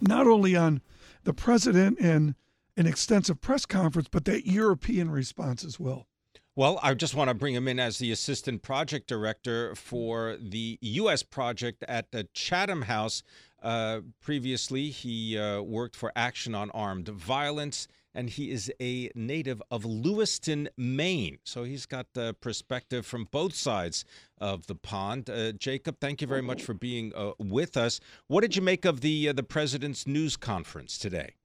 not 0.00 0.28
only 0.28 0.54
on 0.54 0.80
the 1.24 1.34
president 1.34 1.98
and 1.98 2.36
an 2.78 2.86
extensive 2.86 3.40
press 3.40 3.66
conference, 3.66 4.08
but 4.10 4.24
that 4.24 4.46
European 4.46 5.10
response 5.10 5.64
as 5.64 5.80
well. 5.80 6.06
Well, 6.54 6.80
I 6.82 6.94
just 6.94 7.14
want 7.14 7.28
to 7.28 7.34
bring 7.34 7.54
him 7.54 7.68
in 7.68 7.78
as 7.78 7.98
the 7.98 8.10
assistant 8.10 8.62
project 8.62 9.06
director 9.06 9.74
for 9.74 10.36
the 10.40 10.78
U.S. 10.80 11.22
project 11.22 11.84
at 11.86 12.10
the 12.10 12.28
Chatham 12.34 12.82
House. 12.82 13.22
Uh, 13.62 14.00
previously, 14.20 14.90
he 14.90 15.38
uh, 15.38 15.60
worked 15.60 15.94
for 15.94 16.12
Action 16.16 16.54
on 16.56 16.70
Armed 16.70 17.08
Violence, 17.08 17.86
and 18.12 18.30
he 18.30 18.50
is 18.50 18.72
a 18.80 19.10
native 19.14 19.62
of 19.70 19.84
Lewiston, 19.84 20.68
Maine. 20.76 21.38
So 21.44 21.62
he's 21.62 21.86
got 21.86 22.06
the 22.14 22.34
perspective 22.40 23.06
from 23.06 23.28
both 23.30 23.54
sides 23.54 24.04
of 24.38 24.66
the 24.66 24.74
pond. 24.74 25.30
Uh, 25.30 25.52
Jacob, 25.52 25.98
thank 26.00 26.20
you 26.20 26.26
very 26.26 26.42
much 26.42 26.62
for 26.64 26.74
being 26.74 27.12
uh, 27.14 27.32
with 27.38 27.76
us. 27.76 28.00
What 28.26 28.40
did 28.40 28.56
you 28.56 28.62
make 28.62 28.84
of 28.84 29.00
the 29.00 29.28
uh, 29.28 29.32
the 29.32 29.44
president's 29.44 30.08
news 30.08 30.36
conference 30.36 30.98
today? 30.98 31.37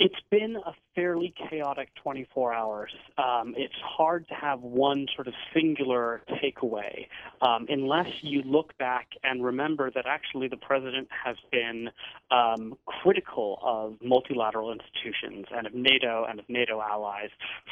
It's 0.00 0.14
been 0.28 0.56
a 0.56 0.72
fairly 0.96 1.32
chaotic 1.48 1.88
24 2.02 2.52
hours. 2.52 2.90
Um, 3.16 3.54
it's 3.56 3.74
hard 3.80 4.26
to 4.28 4.34
have 4.34 4.60
one 4.60 5.06
sort 5.14 5.28
of 5.28 5.34
singular 5.54 6.22
takeaway 6.42 7.06
um, 7.40 7.66
unless 7.68 8.08
you 8.22 8.42
look 8.42 8.76
back 8.76 9.10
and 9.22 9.44
remember 9.44 9.92
that 9.92 10.04
actually 10.06 10.48
the 10.48 10.56
president 10.56 11.08
has 11.24 11.36
been 11.52 11.90
um, 12.32 12.74
critical 12.86 13.60
of 13.62 13.94
multilateral 14.02 14.72
institutions 14.72 15.46
and 15.54 15.66
of 15.66 15.74
NATO 15.74 16.26
and 16.28 16.40
of 16.40 16.48
NATO 16.48 16.80
allies 16.80 17.30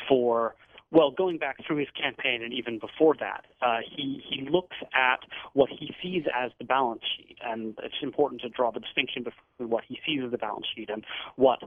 for 0.08 0.54
well, 0.92 1.10
going 1.10 1.38
back 1.38 1.56
through 1.66 1.78
his 1.78 1.88
campaign 2.00 2.42
and 2.42 2.52
even 2.52 2.78
before 2.78 3.14
that, 3.18 3.46
uh, 3.62 3.78
he 3.96 4.22
he 4.28 4.48
looks 4.48 4.76
at 4.94 5.20
what 5.54 5.70
he 5.70 5.94
sees 6.02 6.24
as 6.34 6.52
the 6.58 6.64
balance 6.64 7.00
sheet, 7.16 7.38
and 7.42 7.74
it's 7.82 7.94
important 8.02 8.42
to 8.42 8.50
draw 8.50 8.70
the 8.70 8.80
distinction 8.80 9.24
between 9.24 9.70
what 9.70 9.84
he 9.88 9.98
sees 10.06 10.20
as 10.24 10.30
the 10.30 10.38
balance 10.38 10.66
sheet 10.76 10.90
and 10.90 11.04
what 11.36 11.60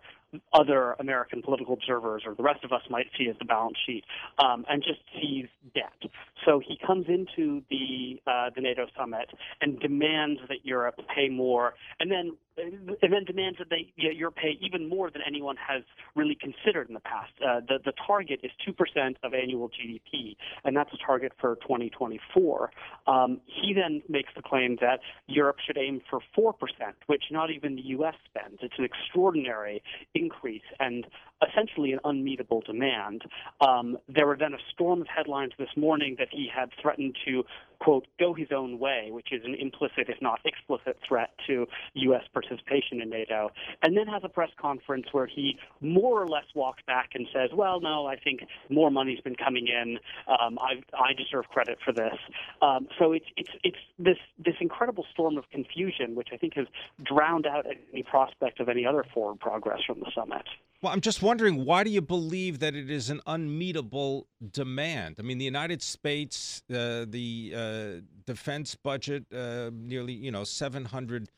other 0.53 0.95
American 0.99 1.41
political 1.41 1.73
observers 1.73 2.23
or 2.25 2.35
the 2.35 2.43
rest 2.43 2.63
of 2.63 2.71
us 2.71 2.81
might 2.89 3.07
see 3.17 3.27
as 3.27 3.35
the 3.39 3.45
balance 3.45 3.77
sheet, 3.85 4.03
um, 4.37 4.63
and 4.69 4.83
just 4.83 4.99
sees 5.19 5.47
debt. 5.73 6.11
So 6.45 6.61
he 6.65 6.77
comes 6.85 7.07
into 7.07 7.63
the 7.69 8.21
uh, 8.27 8.51
the 8.55 8.61
NATO 8.61 8.85
summit 8.95 9.29
and 9.59 9.79
demands 9.79 10.39
that 10.49 10.63
Europe 10.63 10.99
pay 11.15 11.29
more, 11.29 11.73
and 11.99 12.11
then 12.11 12.37
and 12.57 12.97
then 13.01 13.23
demands 13.25 13.57
that 13.59 13.69
they 13.69 13.91
you 13.95 14.09
know, 14.09 14.15
Europe 14.15 14.35
pay 14.35 14.57
even 14.61 14.87
more 14.87 15.09
than 15.09 15.21
anyone 15.25 15.55
has 15.57 15.83
really 16.15 16.35
considered 16.35 16.87
in 16.87 16.93
the 16.93 17.01
past. 17.01 17.31
Uh, 17.41 17.59
the 17.67 17.79
the 17.83 17.93
target 18.05 18.39
is 18.43 18.51
two 18.65 18.73
percent 18.73 19.17
of 19.23 19.33
annual 19.33 19.69
GDP, 19.69 20.35
and 20.63 20.75
that's 20.75 20.91
a 20.93 20.97
target 21.05 21.33
for 21.39 21.55
2024. 21.57 22.71
Um, 23.07 23.41
he 23.45 23.73
then 23.73 24.01
makes 24.07 24.29
the 24.35 24.41
claim 24.41 24.77
that 24.81 24.99
Europe 25.27 25.57
should 25.65 25.77
aim 25.77 26.01
for 26.09 26.19
four 26.33 26.53
percent, 26.53 26.95
which 27.07 27.23
not 27.31 27.51
even 27.51 27.75
the 27.75 27.85
U.S. 27.87 28.15
spends. 28.25 28.59
It's 28.61 28.75
an 28.77 28.85
extraordinary 28.85 29.81
increase 30.13 30.63
and 30.79 31.05
essentially 31.47 31.91
an 31.91 31.99
unmeetable 32.05 32.61
demand. 32.65 33.23
Um, 33.61 33.97
there 34.07 34.25
were 34.25 34.37
then 34.37 34.53
a 34.53 34.59
storm 34.73 35.01
of 35.01 35.07
headlines 35.07 35.51
this 35.59 35.69
morning 35.75 36.15
that 36.19 36.29
he 36.31 36.47
had 36.53 36.69
threatened 36.81 37.17
to 37.25 37.43
quote 37.79 38.07
go 38.19 38.33
his 38.33 38.47
own 38.55 38.79
way, 38.79 39.09
which 39.11 39.31
is 39.31 39.41
an 39.43 39.55
implicit, 39.55 40.07
if 40.07 40.21
not 40.21 40.39
explicit, 40.45 40.97
threat 41.07 41.31
to 41.47 41.67
U.S. 41.93 42.23
participation 42.47 43.01
in 43.01 43.09
NATO, 43.09 43.51
and 43.81 43.95
then 43.95 44.07
has 44.07 44.21
a 44.23 44.29
press 44.29 44.49
conference 44.59 45.07
where 45.11 45.27
he 45.27 45.57
more 45.81 46.21
or 46.21 46.27
less 46.27 46.45
walks 46.55 46.81
back 46.85 47.11
and 47.13 47.27
says, 47.33 47.49
"Well, 47.53 47.79
no, 47.81 48.05
I 48.05 48.15
think 48.17 48.41
more 48.69 48.91
money's 48.91 49.21
been 49.21 49.35
coming 49.35 49.67
in. 49.67 49.97
Um, 50.27 50.57
I, 50.59 50.81
I 50.97 51.13
deserve 51.13 51.45
credit 51.49 51.77
for 51.83 51.93
this." 51.93 52.17
Um, 52.61 52.87
so 52.99 53.13
it's 53.13 53.25
it's 53.37 53.51
it's 53.63 53.77
this 53.99 54.17
this 54.43 54.55
incredible 54.59 55.05
storm 55.11 55.37
of 55.37 55.49
confusion, 55.51 56.15
which 56.15 56.29
I 56.33 56.37
think 56.37 56.55
has 56.55 56.67
drowned 57.03 57.45
out 57.45 57.65
any 57.93 58.03
prospect 58.03 58.59
of 58.59 58.69
any 58.69 58.85
other 58.85 59.05
forward 59.13 59.39
progress 59.39 59.79
from 59.85 59.99
the 59.99 60.11
summit. 60.15 60.43
Well, 60.81 60.93
I'm 60.93 61.01
just 61.01 61.21
wondering, 61.21 61.65
why 61.65 61.83
do 61.83 61.89
you 61.89 62.01
believe 62.01 62.59
that 62.59 62.75
it 62.75 62.91
is 62.91 63.09
an 63.09 63.21
unmeetable 63.25 64.27
demand? 64.51 65.15
I 65.17 65.23
mean, 65.23 65.37
the 65.37 65.45
United 65.45 65.81
States, 65.81 66.61
uh, 66.69 67.05
the 67.07 67.53
uh, 67.55 68.01
defense 68.25 68.75
budget, 68.75 69.25
uh, 69.33 69.71
nearly, 69.73 70.13
you 70.13 70.31
know, 70.31 70.43
700 70.43 71.29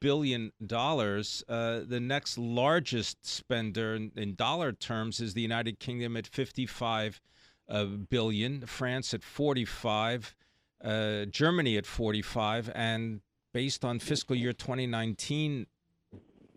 billion 0.00 0.52
dollars. 0.64 1.44
Uh, 1.48 1.80
the 1.86 2.00
next 2.00 2.38
largest 2.38 3.24
spender 3.26 3.94
in, 3.94 4.12
in, 4.16 4.34
dollar 4.34 4.72
terms 4.72 5.20
is 5.20 5.34
the 5.34 5.42
United 5.42 5.78
Kingdom 5.78 6.16
at 6.16 6.26
55 6.26 7.20
uh, 7.68 7.84
billion, 7.84 8.66
France 8.66 9.14
at 9.14 9.22
45, 9.22 10.34
uh, 10.82 11.24
Germany 11.26 11.76
at 11.76 11.86
45, 11.86 12.70
and 12.74 13.20
based 13.52 13.84
on 13.84 13.98
fiscal 13.98 14.34
year 14.34 14.52
2019 14.52 15.66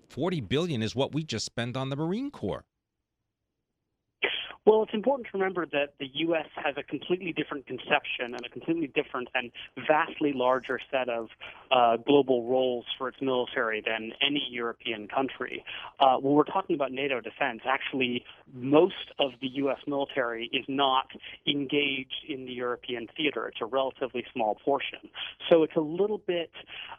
40 0.10 0.42
billion 0.42 0.82
is 0.82 0.96
what 0.96 1.14
we 1.14 1.24
just 1.24 1.46
spent 1.46 1.76
on 1.76 1.90
the 1.90 1.96
Marine 1.96 2.32
Corps. 2.32 2.64
Well, 4.68 4.84
it's 4.84 4.94
important 4.94 5.30
to 5.32 5.38
remember 5.38 5.66
that 5.66 5.94
the 5.98 6.10
U.S. 6.28 6.48
has 6.58 6.76
a 6.76 6.84
completely 6.84 7.32
different 7.32 7.66
conception 7.68 8.36
and 8.36 8.46
a 8.46 8.50
completely 8.50 8.88
different 8.88 9.30
and 9.34 9.50
vastly 9.88 10.34
larger 10.36 10.78
set 10.92 11.08
of 11.08 11.30
uh, 11.72 11.96
global 12.06 12.44
roles 12.50 12.84
for 12.98 13.08
its 13.08 13.16
military 13.22 13.82
than 13.82 14.12
any 14.22 14.46
European 14.52 15.08
country. 15.08 15.64
Uh, 16.02 16.18
when 16.18 16.34
we're 16.34 16.44
talking 16.44 16.76
about 16.76 16.92
NATO 16.92 17.22
defense, 17.22 17.62
actually, 17.66 18.26
most 18.54 19.14
of 19.20 19.32
the 19.40 19.48
U.S. 19.54 19.78
military 19.88 20.50
is 20.52 20.66
not 20.68 21.08
engaged 21.48 22.26
in 22.28 22.46
the 22.46 22.52
European 22.52 23.08
theater. 23.16 23.48
It's 23.48 23.62
a 23.62 23.66
relatively 23.66 24.26
small 24.34 24.56
portion. 24.66 25.00
So 25.50 25.64
it's 25.64 25.78
a 25.78 25.82
little 25.82 26.18
bit, 26.18 26.52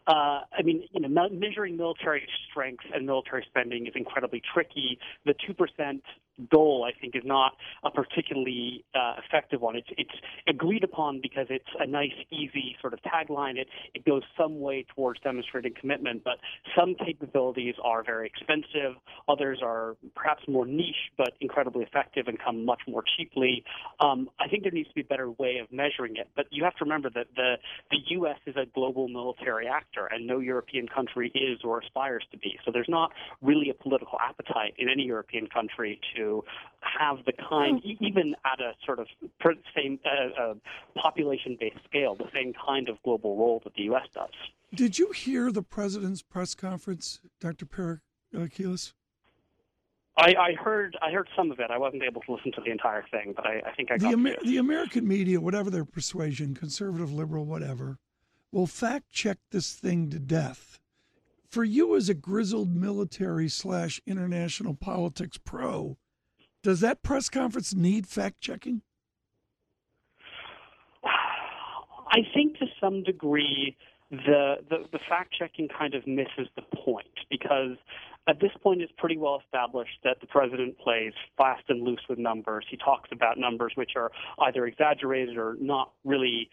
uh, 0.06 0.40
I 0.58 0.62
mean, 0.64 0.88
you 0.92 1.06
know, 1.06 1.28
measuring 1.30 1.76
military 1.76 2.26
strength 2.50 2.84
and 2.94 3.04
military 3.04 3.44
spending 3.46 3.86
is 3.86 3.92
incredibly 3.94 4.40
tricky. 4.54 4.98
The 5.26 5.34
2% 5.34 6.00
goal, 6.50 6.86
I 6.88 6.98
think, 6.98 7.16
is 7.16 7.22
not 7.24 7.52
a 7.84 7.90
particularly 7.90 8.84
uh, 8.94 9.14
effective 9.24 9.60
one. 9.60 9.76
It's 9.76 9.88
it's 9.96 10.14
agreed 10.48 10.84
upon 10.84 11.20
because 11.22 11.46
it's 11.50 11.68
a 11.78 11.86
nice, 11.86 12.12
easy 12.30 12.76
sort 12.80 12.92
of 12.94 13.00
tagline. 13.02 13.56
It 13.56 13.68
it 13.94 14.04
goes 14.04 14.22
some 14.36 14.60
way 14.60 14.86
towards 14.94 15.20
demonstrating 15.20 15.74
commitment, 15.78 16.24
but 16.24 16.38
some 16.76 16.94
capabilities 16.94 17.74
are 17.82 18.02
very 18.02 18.26
expensive. 18.26 18.96
Others 19.28 19.60
are 19.62 19.96
perhaps 20.14 20.42
more 20.48 20.66
niche, 20.66 21.12
but 21.16 21.32
incredibly 21.40 21.84
effective 21.84 22.28
and 22.28 22.38
come 22.38 22.64
much 22.64 22.82
more 22.86 23.02
cheaply. 23.16 23.64
Um, 24.00 24.28
I 24.40 24.48
think 24.48 24.62
there 24.62 24.72
needs 24.72 24.88
to 24.88 24.94
be 24.94 25.02
a 25.02 25.04
better 25.04 25.30
way 25.30 25.58
of 25.58 25.70
measuring 25.72 26.16
it. 26.16 26.28
But 26.36 26.46
you 26.50 26.64
have 26.64 26.76
to 26.76 26.84
remember 26.84 27.10
that 27.10 27.26
the 27.36 27.54
the 27.90 27.98
U.S. 28.10 28.38
is 28.46 28.56
a 28.56 28.66
global 28.74 29.08
military 29.08 29.66
actor, 29.66 30.06
and 30.06 30.26
no 30.26 30.38
European 30.38 30.88
country 30.88 31.32
is 31.34 31.60
or 31.64 31.80
aspires 31.80 32.24
to 32.32 32.38
be. 32.38 32.58
So 32.64 32.70
there's 32.72 32.88
not 32.88 33.12
really 33.42 33.70
a 33.70 33.74
political 33.74 34.18
appetite 34.20 34.74
in 34.78 34.88
any 34.88 35.04
European 35.04 35.46
country 35.46 36.00
to 36.16 36.27
have 36.80 37.18
the 37.26 37.32
kind, 37.48 37.80
even 38.00 38.34
at 38.44 38.60
a 38.60 38.72
sort 38.84 38.98
of 38.98 39.06
same 39.76 39.98
uh, 40.04 40.42
uh, 40.42 40.54
population-based 40.96 41.84
scale, 41.84 42.14
the 42.14 42.30
same 42.34 42.52
kind 42.66 42.88
of 42.88 42.96
global 43.02 43.36
role 43.36 43.60
that 43.64 43.74
the 43.74 43.82
U.S. 43.84 44.06
does. 44.14 44.30
Did 44.74 44.98
you 44.98 45.12
hear 45.12 45.50
the 45.50 45.62
president's 45.62 46.22
press 46.22 46.54
conference, 46.54 47.20
Dr. 47.40 47.66
Parakilas? 47.66 48.92
I, 50.18 50.34
I, 50.34 50.52
heard 50.54 50.96
I 51.00 51.12
heard 51.12 51.28
some 51.36 51.52
of 51.52 51.60
it. 51.60 51.70
I 51.70 51.78
wasn't 51.78 52.02
able 52.02 52.20
to 52.22 52.32
listen 52.32 52.50
to 52.52 52.60
the 52.60 52.72
entire 52.72 53.04
thing, 53.10 53.34
but 53.36 53.46
I, 53.46 53.62
I 53.64 53.72
think 53.74 53.92
I 53.92 53.98
got 53.98 54.08
the, 54.08 54.14
Amer- 54.14 54.36
the 54.44 54.56
American 54.56 55.06
media, 55.06 55.40
whatever 55.40 55.70
their 55.70 55.84
persuasion, 55.84 56.54
conservative, 56.54 57.12
liberal, 57.12 57.44
whatever, 57.44 57.98
will 58.50 58.66
fact 58.66 59.12
check 59.12 59.38
this 59.52 59.74
thing 59.74 60.10
to 60.10 60.18
death. 60.18 60.80
For 61.48 61.62
you, 61.64 61.94
as 61.96 62.08
a 62.08 62.14
grizzled 62.14 62.74
military 62.74 63.48
slash 63.48 64.00
international 64.06 64.74
politics 64.74 65.38
pro, 65.38 65.96
does 66.62 66.80
that 66.80 67.02
press 67.02 67.28
conference 67.28 67.74
need 67.74 68.06
fact 68.06 68.40
checking? 68.40 68.82
I 71.04 72.20
think 72.34 72.58
to 72.58 72.66
some 72.80 73.02
degree 73.02 73.76
the, 74.10 74.56
the, 74.70 74.84
the 74.90 74.98
fact 75.08 75.34
checking 75.38 75.68
kind 75.68 75.94
of 75.94 76.06
misses 76.06 76.48
the 76.56 76.62
point 76.76 77.06
because 77.30 77.76
at 78.26 78.40
this 78.40 78.50
point 78.62 78.80
it's 78.80 78.92
pretty 78.96 79.18
well 79.18 79.40
established 79.44 79.98
that 80.04 80.18
the 80.20 80.26
president 80.26 80.78
plays 80.78 81.12
fast 81.36 81.64
and 81.68 81.82
loose 81.82 82.00
with 82.08 82.18
numbers. 82.18 82.64
He 82.70 82.78
talks 82.78 83.10
about 83.12 83.38
numbers 83.38 83.72
which 83.74 83.92
are 83.96 84.10
either 84.40 84.66
exaggerated 84.66 85.36
or 85.36 85.56
not 85.60 85.92
really 86.04 86.48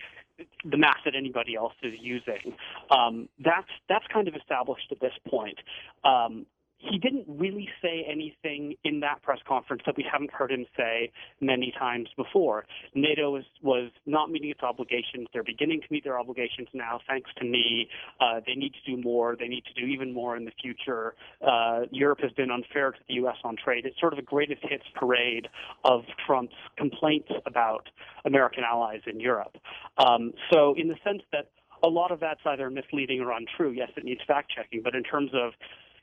the 0.70 0.78
math 0.78 0.98
that 1.06 1.16
anybody 1.16 1.56
else 1.56 1.74
is 1.82 1.94
using. 2.00 2.56
Um, 2.92 3.30
that's 3.44 3.70
that's 3.88 4.06
kind 4.12 4.28
of 4.28 4.36
established 4.36 4.92
at 4.92 5.00
this 5.00 5.14
point. 5.30 5.58
Um, 6.04 6.46
he 6.90 6.98
didn't 6.98 7.26
really 7.28 7.68
say 7.82 8.06
anything 8.10 8.76
in 8.84 9.00
that 9.02 9.22
press 9.22 9.40
conference 9.48 9.84
that 9.86 9.98
we 9.98 10.06
haven't 10.10 10.32
heard 10.32 10.52
him 10.52 10.66
say 10.78 11.12
many 11.42 11.74
times 11.78 12.10
before. 12.16 12.66
NATO 12.94 13.32
was, 13.32 13.44
was 13.62 13.92
not 14.06 14.30
meeting 14.30 14.50
its 14.50 14.62
obligations. 14.62 15.28
They're 15.34 15.44
beginning 15.44 15.82
to 15.82 15.88
meet 15.90 16.04
their 16.04 16.20
obligations 16.20 16.68
now, 16.74 17.00
thanks 17.08 17.30
to 17.38 17.46
me. 17.46 17.88
Uh, 18.20 18.40
they 18.46 18.54
need 18.56 18.74
to 18.74 18.96
do 18.96 19.02
more. 19.02 19.36
They 19.38 19.48
need 19.48 19.64
to 19.66 19.80
do 19.80 19.88
even 19.88 20.14
more 20.14 20.38
in 20.38 20.46
the 20.46 20.52
future. 20.62 21.16
Uh, 21.46 21.82
Europe 21.92 22.20
has 22.22 22.32
been 22.34 22.52
unfair 22.52 22.92
to 22.92 23.00
the 23.08 23.16
U.S. 23.16 23.38
on 23.44 23.56
trade. 23.64 23.86
It's 23.86 24.00
sort 24.00 24.14
of 24.14 24.20
a 24.20 24.24
greatest 24.24 24.62
hits 24.64 24.86
parade 24.96 25.48
of 25.84 26.04
Trump's 26.26 26.56
complaints 26.78 27.30
about 27.46 27.90
American 28.26 28.64
allies 28.64 29.02
in 29.08 29.20
Europe. 29.20 29.58
Um, 29.98 30.34
so, 30.52 30.76
in 30.78 30.88
the 30.88 30.96
sense 31.04 31.22
that 31.32 31.50
a 31.84 31.88
lot 31.88 32.12
of 32.12 32.20
that's 32.20 32.40
either 32.46 32.70
misleading 32.70 33.20
or 33.22 33.32
untrue. 33.32 33.72
Yes, 33.72 33.90
it 33.96 34.04
needs 34.04 34.22
fact 34.28 34.52
checking, 34.56 34.82
but 34.82 34.96
in 34.96 35.04
terms 35.04 35.32
of 35.34 35.54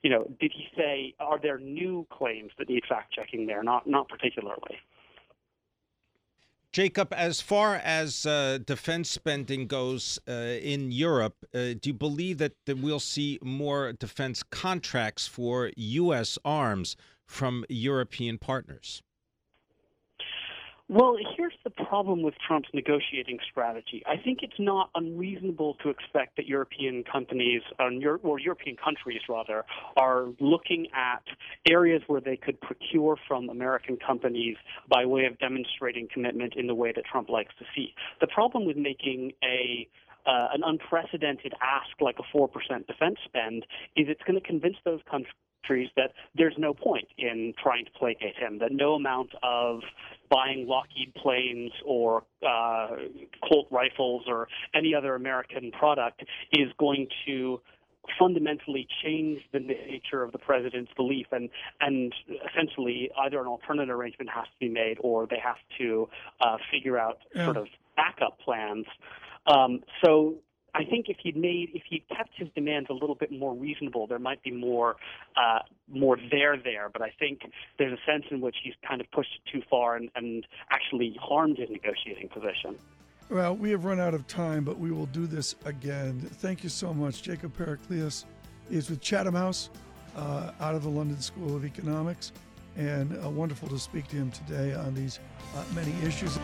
you 0.03 0.11
know, 0.11 0.27
did 0.41 0.53
he 0.55 0.67
say 0.77 1.15
are 1.21 1.39
there 1.41 1.59
new 1.59 2.07
claims 2.11 2.51
that 2.59 2.69
need 2.69 2.85
fact 2.89 3.13
checking 3.13 3.47
there? 3.47 3.63
Not 3.63 3.87
not 3.87 4.09
particularly. 4.09 4.79
Jacob, 6.73 7.13
as 7.13 7.43
far 7.43 7.75
as 7.77 8.25
uh, 8.25 8.59
defense 8.65 9.11
spending 9.11 9.67
goes 9.67 10.19
uh, 10.27 10.33
in 10.33 10.91
Europe, 10.91 11.37
uh, 11.55 11.75
do 11.79 11.81
you 11.85 11.93
believe 11.93 12.39
that, 12.39 12.55
that 12.65 12.79
we'll 12.79 12.99
see 12.99 13.39
more 13.43 13.93
defense 13.93 14.43
contracts 14.43 15.27
for 15.27 15.71
U.S. 15.77 16.39
arms 16.47 16.97
from 17.27 17.67
European 17.69 18.39
partners? 18.39 19.03
Well, 20.89 21.17
here's 21.37 21.55
the 21.65 21.71
problem 21.71 22.23
with 22.23 22.35
Trump's 22.47 22.69
negotiating 22.75 23.39
strategy. 23.51 24.03
I 24.07 24.17
think 24.17 24.41
it's 24.43 24.59
not 24.59 24.91
unreasonable 24.95 25.77
to 25.83 25.89
expect 25.89 26.37
that 26.37 26.47
European 26.47 27.05
companies, 27.05 27.63
or 27.79 28.39
European 28.39 28.77
countries 28.77 29.21
rather, 29.29 29.65
are 29.97 30.27
looking 30.41 30.89
at 30.95 31.23
areas 31.71 32.03
where 32.09 32.21
they 32.21 32.37
could 32.37 32.61
procure 32.61 33.17
from 33.27 33.49
American 33.49 33.97
companies 33.97 34.57
by 34.89 35.07
way 35.07 35.25
of 35.25 35.39
demonstrating 35.39 36.09
commitment 36.13 36.55
in 36.57 36.67
the 36.67 36.75
way 36.75 36.93
that 36.93 37.05
Trump 37.05 37.29
likes 37.29 37.55
to 37.59 37.65
see. 37.75 37.95
The 38.21 38.27
problem 38.27 38.67
with 38.67 38.77
making 38.77 39.33
a 39.43 39.89
uh, 40.25 40.49
an 40.55 40.63
unprecedented 40.65 41.53
ask 41.61 42.01
like 42.01 42.17
a 42.21 42.37
4% 42.37 42.49
defense 42.87 43.17
spend 43.25 43.67
is 43.97 44.07
it's 44.09 44.23
going 44.23 44.41
to 44.41 44.47
convince 44.47 44.77
those 44.85 45.01
countries 45.11 45.35
that 45.97 46.13
there's 46.35 46.55
no 46.59 46.75
point 46.75 47.09
in 47.19 47.55
trying 47.63 47.85
to 47.85 47.91
placate 47.93 48.37
him, 48.37 48.59
that 48.59 48.73
no 48.73 48.95
amount 48.95 49.31
of 49.43 49.81
buying 50.31 50.67
Lockheed 50.67 51.15
planes 51.15 51.73
or 51.85 52.25
uh, 52.47 52.89
Colt 53.49 53.69
rifles 53.71 54.25
or 54.27 54.49
any 54.75 54.95
other 54.95 55.15
American 55.15 55.71
product 55.73 56.23
is 56.53 56.69
going 56.79 57.09
to 57.27 57.61
fundamentally 58.19 58.87
change 59.05 59.41
the 59.53 59.61
nature 59.61 60.23
of 60.25 60.33
the 60.33 60.39
president's 60.39 60.91
belief 60.97 61.27
and 61.31 61.49
and 61.81 62.13
essentially 62.51 63.09
either 63.25 63.41
an 63.41 63.47
alternative 63.47 63.95
arrangement 63.95 64.29
has 64.29 64.45
to 64.45 64.59
be 64.59 64.69
made 64.69 64.97
or 65.01 65.27
they 65.29 65.39
have 65.39 65.57
to 65.79 66.09
uh, 66.41 66.57
figure 66.73 66.99
out 66.99 67.19
yeah. 67.33 67.45
sort 67.45 67.57
of 67.57 67.69
backup 67.97 68.41
plans 68.41 68.87
um, 69.47 69.81
so 70.05 70.35
I 70.75 70.85
think 70.85 71.09
if 71.09 71.19
he'd 71.23 71.37
made 71.37 71.71
if 71.75 71.83
he 71.89 72.03
kept 72.15 72.31
his 72.37 72.49
demands 72.55 72.89
a 72.89 72.95
little 72.95 73.15
bit 73.15 73.31
more 73.31 73.55
reasonable, 73.55 74.07
there 74.07 74.19
might 74.19 74.43
be 74.43 74.51
more 74.51 74.97
uh, 75.37 75.61
more 75.89 76.17
there 76.31 76.57
there. 76.57 76.89
But 76.91 77.03
I 77.03 77.13
think 77.19 77.41
there's 77.79 77.93
a 77.93 78.11
sense 78.11 78.25
in 78.31 78.41
which 78.41 78.57
he's 78.63 78.75
kind 78.87 79.01
of 79.01 79.11
pushed 79.11 79.35
it 79.35 79.51
too 79.51 79.63
far 79.69 79.97
and, 79.97 80.11
and 80.15 80.47
actually 80.71 81.17
harmed 81.21 81.59
his 81.59 81.69
negotiating 81.69 82.29
position. 82.29 82.77
Well, 83.29 83.55
we 83.57 83.71
have 83.71 83.85
run 83.85 84.01
out 84.01 84.15
of 84.15 84.27
time, 84.27 84.65
but 84.65 84.79
we 84.79 84.91
will 84.91 85.07
do 85.07 85.27
this 85.27 85.55
again. 85.65 86.21
Thank 86.21 86.63
you 86.63 86.69
so 86.69 86.93
much. 86.93 87.23
Jacob 87.23 87.57
Parakilas 87.57 88.25
is 88.71 88.91
with 88.91 89.01
Chatham 89.01 89.35
House 89.35 89.71
uh, 90.17 90.53
out 90.61 90.75
of 90.75 90.83
the 90.83 90.91
London 90.91 91.21
School 91.21 91.57
of 91.57 91.65
Economics, 91.65 92.33
and 92.77 93.19
uh, 93.25 93.29
wonderful 93.31 93.69
to 93.69 93.79
speak 93.79 94.09
to 94.09 94.17
him 94.17 94.31
today 94.31 94.75
on 94.75 94.95
these 94.95 95.19
uh, 95.55 95.65
many 95.75 95.95
issues. 96.05 96.39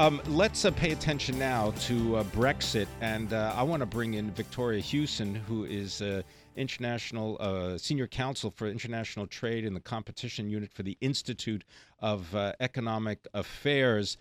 Um, 0.00 0.22
let's 0.28 0.64
uh, 0.64 0.70
pay 0.70 0.92
attention 0.92 1.38
now 1.38 1.72
to 1.80 2.16
uh, 2.16 2.24
Brexit, 2.24 2.86
and 3.02 3.34
uh, 3.34 3.52
I 3.54 3.62
want 3.62 3.80
to 3.80 3.86
bring 3.86 4.14
in 4.14 4.30
Victoria 4.30 4.80
Hewson, 4.80 5.34
who 5.34 5.64
is 5.64 6.00
uh, 6.00 6.22
international 6.56 7.36
uh, 7.38 7.76
senior 7.76 8.06
counsel 8.06 8.50
for 8.50 8.66
international 8.66 9.26
trade 9.26 9.66
in 9.66 9.74
the 9.74 9.80
competition 9.80 10.48
unit 10.48 10.72
for 10.72 10.84
the 10.84 10.96
Institute 11.02 11.64
of 11.98 12.34
uh, 12.34 12.54
Economic 12.60 13.28
Affairs. 13.34 14.16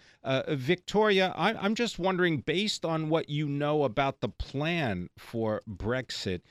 Victoria, 0.49 1.33
I- 1.37 1.53
I'm 1.53 1.75
just 1.75 1.97
wondering, 1.97 2.39
based 2.39 2.83
on 2.83 3.07
what 3.07 3.29
you 3.29 3.47
know 3.47 3.85
about 3.85 4.19
the 4.19 4.27
plan 4.27 5.09
for 5.17 5.61
Brexit, 5.65 6.41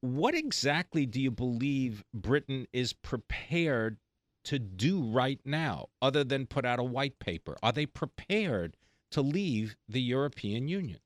what 0.00 0.34
exactly 0.34 1.06
do 1.06 1.20
you 1.20 1.30
believe 1.30 2.02
Britain 2.12 2.66
is 2.72 2.94
prepared 2.94 3.98
to 4.44 4.58
do 4.58 5.02
right 5.02 5.40
now 5.44 5.86
other 6.00 6.24
than 6.24 6.46
put 6.46 6.64
out 6.64 6.78
a 6.78 6.84
white 6.84 7.18
paper? 7.18 7.56
Are 7.62 7.72
they 7.72 7.86
prepared 7.86 8.76
to 9.10 9.20
leave 9.20 9.76
the 9.88 10.00
European 10.00 10.68
Union? 10.68 11.00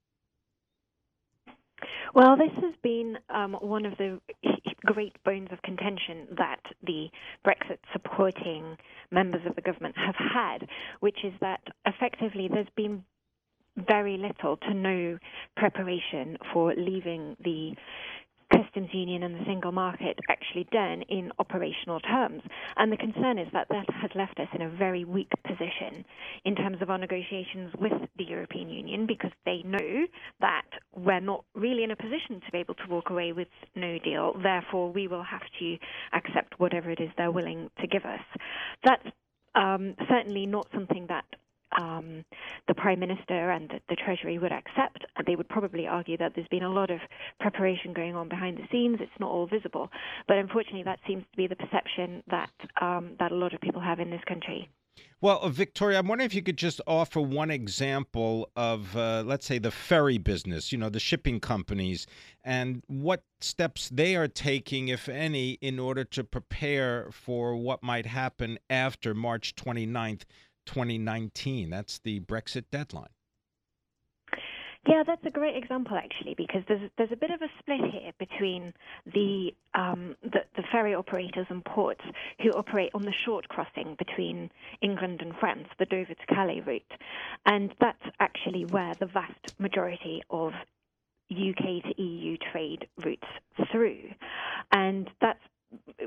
Well, 2.14 2.36
this 2.36 2.52
has 2.62 2.74
been 2.82 3.18
um, 3.28 3.54
one 3.54 3.84
of 3.84 3.96
the 3.98 4.20
great 4.84 5.16
bones 5.24 5.48
of 5.50 5.60
contention 5.62 6.28
that 6.36 6.60
the 6.86 7.08
Brexit 7.44 7.78
supporting 7.92 8.76
members 9.10 9.40
of 9.46 9.56
the 9.56 9.62
government 9.62 9.96
have 9.96 10.14
had, 10.14 10.68
which 11.00 11.24
is 11.24 11.32
that 11.40 11.60
effectively 11.86 12.48
there's 12.48 12.68
been 12.76 13.02
very 13.76 14.16
little 14.16 14.56
to 14.58 14.74
no 14.74 15.18
preparation 15.56 16.36
for 16.52 16.72
leaving 16.76 17.36
the 17.42 17.72
customs 18.74 18.90
union 18.92 19.22
and 19.22 19.34
the 19.34 19.44
single 19.46 19.72
market 19.72 20.18
actually 20.28 20.66
done 20.72 21.02
in 21.08 21.30
operational 21.38 22.00
terms. 22.00 22.42
And 22.76 22.90
the 22.90 22.96
concern 22.96 23.38
is 23.38 23.48
that 23.52 23.68
that 23.70 23.86
has 24.00 24.10
left 24.14 24.38
us 24.40 24.48
in 24.54 24.62
a 24.62 24.68
very 24.68 25.04
weak 25.04 25.30
position 25.46 26.04
in 26.44 26.54
terms 26.54 26.78
of 26.80 26.90
our 26.90 26.98
negotiations 26.98 27.72
with 27.78 27.92
the 28.18 28.24
European 28.24 28.68
Union 28.68 29.06
because 29.06 29.30
they 29.44 29.62
know 29.64 30.06
that 30.40 30.66
we're 30.94 31.20
not 31.20 31.44
really 31.54 31.84
in 31.84 31.90
a 31.90 31.96
position 31.96 32.40
to 32.44 32.52
be 32.52 32.58
able 32.58 32.74
to 32.74 32.88
walk 32.88 33.10
away 33.10 33.32
with 33.32 33.48
no 33.74 33.98
deal. 33.98 34.32
Therefore, 34.42 34.90
we 34.92 35.08
will 35.08 35.24
have 35.24 35.42
to 35.60 35.76
accept 36.12 36.58
whatever 36.58 36.90
it 36.90 37.00
is 37.00 37.10
they're 37.16 37.30
willing 37.30 37.70
to 37.80 37.86
give 37.86 38.04
us. 38.04 38.20
That's 38.84 39.06
um, 39.54 39.94
certainly 40.08 40.46
not 40.46 40.66
something 40.74 41.06
that 41.08 41.24
um, 41.78 42.24
the 42.68 42.74
Prime 42.74 43.00
Minister 43.00 43.50
and 43.50 43.68
the, 43.68 43.80
the, 43.88 43.96
Treasury 43.96 44.38
would 44.38 44.52
accept. 44.52 45.04
They 45.26 45.36
would 45.36 45.48
probably 45.48 45.86
argue 45.86 46.16
that 46.18 46.32
there's 46.34 46.48
been 46.48 46.62
a 46.62 46.70
lot 46.70 46.90
of 46.90 47.00
preparation 47.40 47.92
going 47.92 48.14
on 48.14 48.28
behind 48.28 48.58
the 48.58 48.66
scenes. 48.70 48.98
It's 49.00 49.10
not 49.18 49.30
all 49.30 49.46
visible, 49.46 49.90
but 50.28 50.36
unfortunately, 50.36 50.84
that 50.84 51.00
seems 51.06 51.24
to 51.30 51.36
be 51.36 51.46
the 51.46 51.56
perception 51.56 52.22
that 52.30 52.50
um, 52.80 53.16
that 53.18 53.32
a 53.32 53.36
lot 53.36 53.54
of 53.54 53.60
people 53.60 53.80
have 53.80 54.00
in 54.00 54.10
this 54.10 54.22
country. 54.26 54.68
Well, 55.20 55.40
uh, 55.40 55.48
Victoria, 55.48 55.98
I'm 55.98 56.06
wondering 56.06 56.26
if 56.26 56.34
you 56.34 56.42
could 56.42 56.58
just 56.58 56.80
offer 56.86 57.20
one 57.20 57.50
example 57.50 58.50
of, 58.56 58.94
uh, 58.94 59.22
let's 59.24 59.46
say, 59.46 59.58
the 59.58 59.70
ferry 59.70 60.18
business, 60.18 60.70
you 60.70 60.76
know, 60.76 60.90
the 60.90 61.00
shipping 61.00 61.40
companies, 61.40 62.06
and 62.44 62.82
what 62.88 63.24
steps 63.40 63.88
they 63.88 64.16
are 64.16 64.28
taking, 64.28 64.88
if 64.88 65.08
any, 65.08 65.52
in 65.62 65.78
order 65.78 66.04
to 66.04 66.24
prepare 66.24 67.08
for 67.10 67.56
what 67.56 67.82
might 67.82 68.06
happen 68.06 68.58
after 68.68 69.14
March 69.14 69.54
29th, 69.56 70.24
2019. 70.66 71.70
That's 71.70 71.98
the 71.98 72.20
Brexit 72.20 72.64
deadline. 72.70 73.08
Yeah, 74.86 75.02
that's 75.06 75.24
a 75.24 75.30
great 75.30 75.56
example 75.56 75.96
actually, 75.96 76.34
because 76.36 76.62
there's 76.68 76.90
there's 76.98 77.12
a 77.12 77.16
bit 77.16 77.30
of 77.30 77.40
a 77.40 77.48
split 77.58 77.80
here 77.90 78.12
between 78.18 78.74
the, 79.06 79.54
um, 79.74 80.14
the 80.22 80.40
the, 80.56 80.62
ferry 80.70 80.94
operators 80.94 81.46
and 81.48 81.64
ports 81.64 82.02
who 82.42 82.50
operate 82.50 82.90
on 82.92 83.02
the 83.02 83.12
short 83.24 83.48
crossing 83.48 83.96
between 83.98 84.50
England 84.82 85.22
and 85.22 85.34
France, 85.40 85.68
the 85.78 85.86
Dover 85.86 86.12
to 86.12 86.26
Calais 86.26 86.60
route, 86.60 86.92
and 87.46 87.72
that's 87.80 88.02
actually 88.20 88.66
where 88.66 88.94
the 89.00 89.06
vast 89.06 89.58
majority 89.58 90.22
of 90.28 90.52
UK 91.30 91.82
to 91.82 92.02
EU 92.02 92.36
trade 92.52 92.86
routes 93.02 93.28
through, 93.72 94.02
and 94.70 95.08
that's 95.22 95.40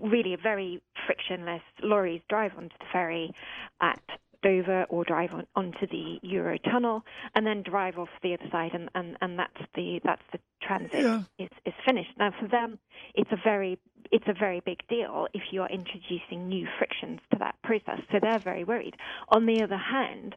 really 0.03 0.35
a 0.35 0.37
very 0.37 0.83
frictionless. 1.07 1.63
Lorries 1.81 2.21
drive 2.29 2.51
onto 2.55 2.77
the 2.79 2.85
ferry 2.91 3.33
at 3.81 4.01
Dover 4.41 4.85
or 4.89 5.03
drive 5.03 5.33
on, 5.33 5.47
onto 5.55 5.87
the 5.87 6.19
Eurotunnel 6.23 7.01
and 7.35 7.45
then 7.45 7.63
drive 7.63 7.97
off 7.97 8.09
the 8.23 8.33
other 8.33 8.49
side, 8.51 8.71
and, 8.73 8.89
and, 8.95 9.17
and 9.21 9.39
that's 9.39 9.61
the 9.75 9.99
that's 10.03 10.21
the 10.31 10.39
transit 10.61 11.01
yeah. 11.01 11.23
is, 11.39 11.49
is 11.65 11.73
finished. 11.85 12.11
Now 12.17 12.31
for 12.39 12.47
them, 12.47 12.79
it's 13.13 13.31
a 13.31 13.37
very 13.43 13.79
it's 14.11 14.27
a 14.27 14.33
very 14.33 14.61
big 14.61 14.79
deal 14.87 15.27
if 15.33 15.43
you 15.51 15.61
are 15.61 15.69
introducing 15.69 16.47
new 16.47 16.67
frictions 16.77 17.19
to 17.31 17.39
that 17.39 17.55
process. 17.63 17.99
So 18.11 18.19
they're 18.21 18.39
very 18.39 18.63
worried. 18.63 18.95
On 19.29 19.45
the 19.45 19.61
other 19.63 19.77
hand, 19.77 20.35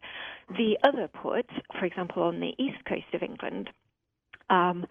the 0.48 0.76
other 0.82 1.08
ports, 1.08 1.50
for 1.78 1.84
example, 1.84 2.22
on 2.22 2.40
the 2.40 2.54
east 2.58 2.84
coast 2.86 3.14
of 3.14 3.22
England, 3.22 3.70
um, 4.48 4.86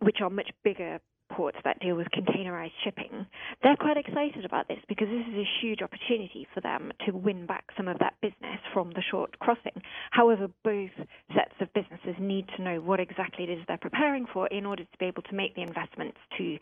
which 0.00 0.20
are 0.20 0.30
much 0.30 0.50
bigger 0.64 1.00
ports 1.30 1.58
that 1.64 1.80
deal 1.80 1.96
with 1.96 2.06
containerized 2.08 2.72
shipping, 2.84 3.26
they're 3.62 3.76
quite 3.76 3.96
excited 3.96 4.44
about 4.44 4.68
this 4.68 4.78
because 4.88 5.08
this 5.08 5.26
is 5.28 5.38
a 5.38 5.48
huge 5.60 5.82
opportunity 5.82 6.46
for 6.54 6.60
them 6.60 6.92
to 7.06 7.12
win 7.12 7.46
back 7.46 7.64
some 7.76 7.88
of 7.88 7.98
that 7.98 8.14
business 8.20 8.58
from 8.72 8.90
the 8.90 9.02
short 9.10 9.38
crossing. 9.38 9.82
However, 10.10 10.48
both 10.64 10.90
sets 11.34 11.54
of 11.60 11.72
businesses 11.74 12.14
need 12.20 12.46
to 12.56 12.62
know 12.62 12.80
what 12.80 13.00
exactly 13.00 13.44
it 13.44 13.50
is 13.50 13.58
they're 13.66 13.78
preparing 13.78 14.26
for 14.32 14.46
in 14.48 14.66
order 14.66 14.84
to 14.84 14.98
be 14.98 15.06
able 15.06 15.22
to 15.22 15.34
make 15.34 15.54
the 15.54 15.62
investments 15.62 16.18
to 16.38 16.58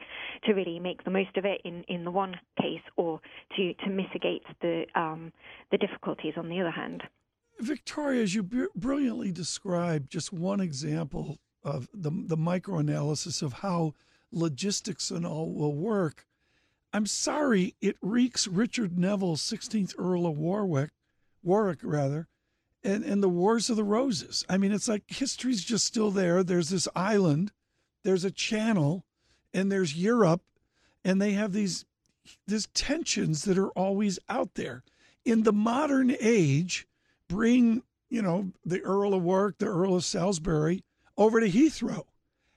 to 0.47 0.53
really 0.53 0.79
make 0.79 1.05
the 1.05 1.11
most 1.11 1.37
of 1.37 1.45
it 1.45 1.61
in, 1.65 1.85
in 1.89 2.05
the 2.05 2.11
one 2.11 2.35
case 2.61 2.83
or 2.97 3.21
to, 3.57 3.75
to 3.75 3.91
mitigate 3.91 4.43
the 4.61 4.85
um, 4.95 5.33
the 5.71 5.79
difficulties 5.79 6.35
on 6.37 6.49
the 6.49 6.61
other 6.61 6.71
hand. 6.71 7.03
Victoria, 7.61 8.23
as 8.23 8.35
you 8.35 8.43
br- 8.43 8.65
brilliantly 8.75 9.31
described, 9.31 10.11
just 10.11 10.33
one 10.33 10.61
example 10.61 11.39
of 11.63 11.89
the 11.95 12.11
the 12.11 12.37
microanalysis 12.37 13.43
of 13.43 13.55
how 13.55 13.95
logistics 14.35 15.11
and 15.11 15.27
all 15.27 15.53
will 15.53 15.75
work. 15.75 16.27
I'm 16.93 17.07
sorry, 17.07 17.75
it 17.81 17.97
reeks 18.01 18.47
Richard 18.47 18.99
Neville, 18.99 19.37
16th 19.37 19.95
Earl 19.99 20.27
of 20.27 20.39
Warwick, 20.39 20.91
Warwick 21.43 21.81
rather, 21.83 22.29
and, 22.85 23.03
and 23.05 23.23
the 23.23 23.29
Wars 23.29 23.69
of 23.69 23.77
the 23.77 23.85
Roses. 23.85 24.45
I 24.49 24.59
mean, 24.59 24.71
it's 24.71 24.89
like 24.89 25.03
history's 25.09 25.65
just 25.65 25.85
still 25.85 26.11
there. 26.11 26.45
There's 26.45 26.69
this 26.69 26.87
island, 26.95 27.53
there's 28.05 28.25
a 28.25 28.31
channel, 28.31 29.05
and 29.53 29.73
there's 29.73 29.97
Europe, 29.97 30.43
and 31.05 31.21
they 31.21 31.33
have 31.33 31.53
these 31.53 31.85
these 32.47 32.69
tensions 32.69 33.43
that 33.45 33.59
are 33.59 33.71
always 33.71 34.19
out 34.29 34.55
there. 34.55 34.83
In 35.25 35.43
the 35.43 35.53
modern 35.53 36.15
age, 36.21 36.87
bring, 37.29 37.83
you 38.09 38.23
know, 38.23 38.53
the 38.65 38.81
Earl 38.81 39.15
of 39.15 39.23
Warwick, 39.23 39.59
the 39.59 39.67
Earl 39.67 39.97
of 39.97 40.05
Salisbury 40.05 40.85
over 41.19 41.41
to 41.41 41.51
Heathrow. 41.51 42.05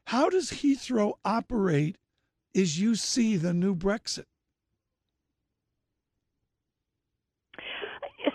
How 0.08 0.30
does 0.30 0.52
Heathrow 0.52 1.16
operate 1.26 1.98
as 2.56 2.80
you 2.80 2.96
see 2.96 3.36
the 3.36 3.54
new 3.54 3.76
Brexit? 3.76 4.24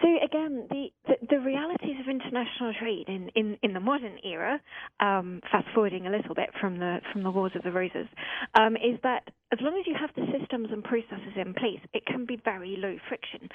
So 0.03 0.09
again, 0.23 0.67
the, 0.69 0.89
the, 1.07 1.15
the 1.31 1.41
realities 1.41 1.97
of 1.99 2.11
international 2.11 2.75
trade 2.79 3.09
in, 3.09 3.31
in, 3.35 3.57
in 3.63 3.73
the 3.73 3.81
modern 3.81 4.19
era, 4.23 4.61
um, 5.01 5.41
fast 5.51 5.67
forwarding 5.73 6.07
a 6.07 6.11
little 6.11 6.35
bit 6.35 6.51
from 6.61 6.79
the 6.79 6.99
from 7.11 7.23
the 7.23 7.31
Wars 7.31 7.53
of 7.55 7.63
the 7.63 7.73
Roses, 7.73 8.09
um, 8.55 8.77
is 8.77 8.99
that 9.03 9.31
as 9.51 9.59
long 9.63 9.79
as 9.81 9.87
you 9.87 9.95
have 9.99 10.11
the 10.15 10.27
systems 10.39 10.69
and 10.73 10.85
processes 10.85 11.33
in 11.37 11.55
place, 11.55 11.81
it 11.95 12.05
can 12.05 12.27
be 12.27 12.37
very 12.45 12.77
low 12.79 12.99
friction. 13.09 13.49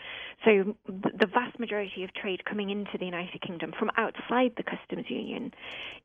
So 0.43 0.75
the 0.87 1.27
vast 1.27 1.59
majority 1.59 2.03
of 2.03 2.11
trade 2.15 2.45
coming 2.45 2.71
into 2.71 2.97
the 2.97 3.05
United 3.05 3.41
Kingdom 3.45 3.73
from 3.77 3.91
outside 3.95 4.53
the 4.57 4.63
customs 4.63 5.05
union 5.07 5.51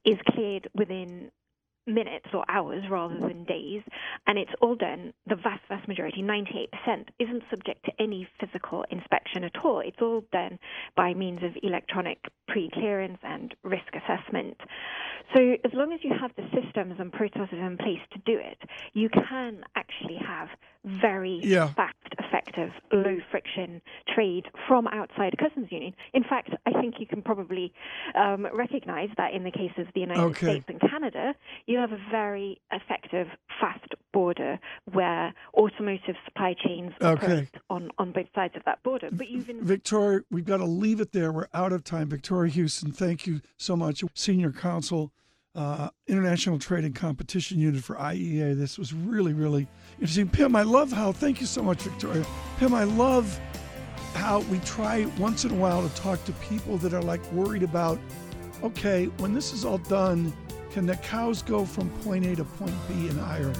is 0.05 0.19
cleared 0.35 0.69
within 0.75 1.31
minutes 1.87 2.27
or 2.33 2.45
hours 2.49 2.85
rather 2.91 3.19
than 3.19 3.45
days, 3.45 3.83
and 4.27 4.39
it's 4.39 4.51
all 4.61 4.75
done, 4.75 5.13
the 5.27 5.37
vast, 5.37 5.63
vast 5.69 5.87
majority, 5.89 6.23
98%, 6.23 6.69
isn't 7.19 7.43
subject 7.51 7.85
to 7.85 7.93
any 7.99 8.29
physical 8.41 8.85
inspection 8.91 9.45
at 9.45 9.57
all. 9.65 9.81
It's 9.81 10.01
all 10.01 10.25
done 10.33 10.59
by 10.97 11.15
means 11.15 11.43
of 11.43 11.53
electronic 11.63 12.19
pre 12.49 12.71
clearance 12.73 13.19
and 13.23 13.55
risk 13.63 13.95
assessment. 13.95 14.57
So, 15.35 15.57
as 15.65 15.73
long 15.73 15.93
as 15.93 16.01
you 16.03 16.13
have 16.21 16.33
the 16.37 16.45
systems 16.53 16.97
and 16.99 17.13
processes 17.13 17.49
in 17.53 17.77
place 17.79 18.01
to 18.13 18.19
do 18.27 18.39
it, 18.39 18.59
you 18.93 19.09
can 19.09 19.65
actually 19.77 20.19
have 20.27 20.49
very 20.85 21.41
yeah. 21.43 21.73
fast, 21.75 21.97
effective, 22.33 22.71
low 22.93 23.19
friction 23.31 23.81
trade 24.15 24.47
from 24.67 24.87
outside 24.89 25.35
a 25.35 25.37
customs 25.37 25.69
union. 25.71 25.95
In 26.15 26.23
fact, 26.23 26.51
I 26.67 26.73
think 26.81 26.95
you 26.99 27.07
can 27.07 27.23
probably 27.23 27.73
um, 28.15 28.47
recognize 28.53 29.09
that 29.17 29.33
in 29.35 29.45
the 29.45 29.51
case 29.51 29.73
of 29.79 29.87
the 29.95 30.01
United 30.01 30.23
okay. 30.23 30.47
States 30.47 30.65
and 30.69 30.81
Canada, 30.81 31.35
you 31.67 31.79
have 31.79 31.93
a 31.93 31.99
very 32.11 32.61
effective, 32.73 33.29
fast 33.61 33.95
border 34.13 34.59
where 34.93 35.33
automotive 35.55 36.17
supply 36.25 36.55
chains 36.65 36.93
okay. 37.01 37.49
on, 37.71 37.91
on 37.99 38.13
both 38.13 38.27
sides 38.35 38.55
of 38.57 38.63
that 38.65 38.83
border. 38.83 39.09
But 39.13 39.29
you've 39.29 39.49
in- 39.49 39.65
Victoria, 39.65 40.21
we've 40.31 40.45
got 40.45 40.59
to 40.59 40.65
leave 40.65 41.01
it 41.01 41.13
there. 41.13 41.33
We're 41.33 41.49
out 41.55 41.73
of 41.73 41.85
time. 41.85 42.09
Victoria 42.09 42.53
Hewson, 42.53 42.93
thank 42.93 43.27
you 43.27 43.41
so 43.57 43.77
much. 43.77 44.03
Senior 44.15 44.53
Counsel, 44.53 45.13
uh, 45.55 45.91
International 46.07 46.59
Trade 46.59 46.85
and 46.85 46.95
Competition 46.95 47.59
Unit 47.59 47.83
for 47.83 47.97
IEA. 47.97 48.57
This 48.57 48.79
was 48.79 48.93
really, 48.93 49.33
really 49.33 49.69
interesting. 49.95 50.29
Pim, 50.29 50.57
I 50.57 50.63
love 50.63 50.93
how, 50.93 51.13
thank 51.13 51.41
you 51.41 51.47
so 51.47 51.63
much, 51.63 51.83
Victoria. 51.83 52.25
Pim, 52.59 52.75
I 52.75 52.85
love 52.85 53.39
how 54.15 54.41
we 54.41 54.59
try 54.61 55.05
once 55.19 55.45
in 55.45 55.51
a 55.51 55.55
while 55.55 55.87
to 55.87 55.95
talk 55.95 56.25
to 56.25 56.33
people 56.35 56.79
that 56.79 56.95
are 56.95 57.03
like 57.03 57.21
worried 57.33 57.63
about, 57.63 57.99
okay, 58.63 59.07
when 59.19 59.35
this 59.35 59.53
is 59.53 59.65
all 59.65 59.79
done, 59.79 60.33
can 60.71 60.87
the 60.87 60.97
cows 60.97 61.43
go 61.43 61.65
from 61.67 61.91
point 62.01 62.25
A 62.25 62.37
to 62.37 62.45
point 62.45 62.75
B 62.89 63.09
in 63.09 63.19
Ireland? 63.21 63.57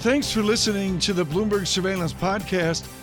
Thanks 0.00 0.32
for 0.32 0.42
listening 0.42 0.98
to 0.98 1.12
the 1.12 1.24
Bloomberg 1.24 1.66
Surveillance 1.66 2.12
Podcast. 2.12 2.88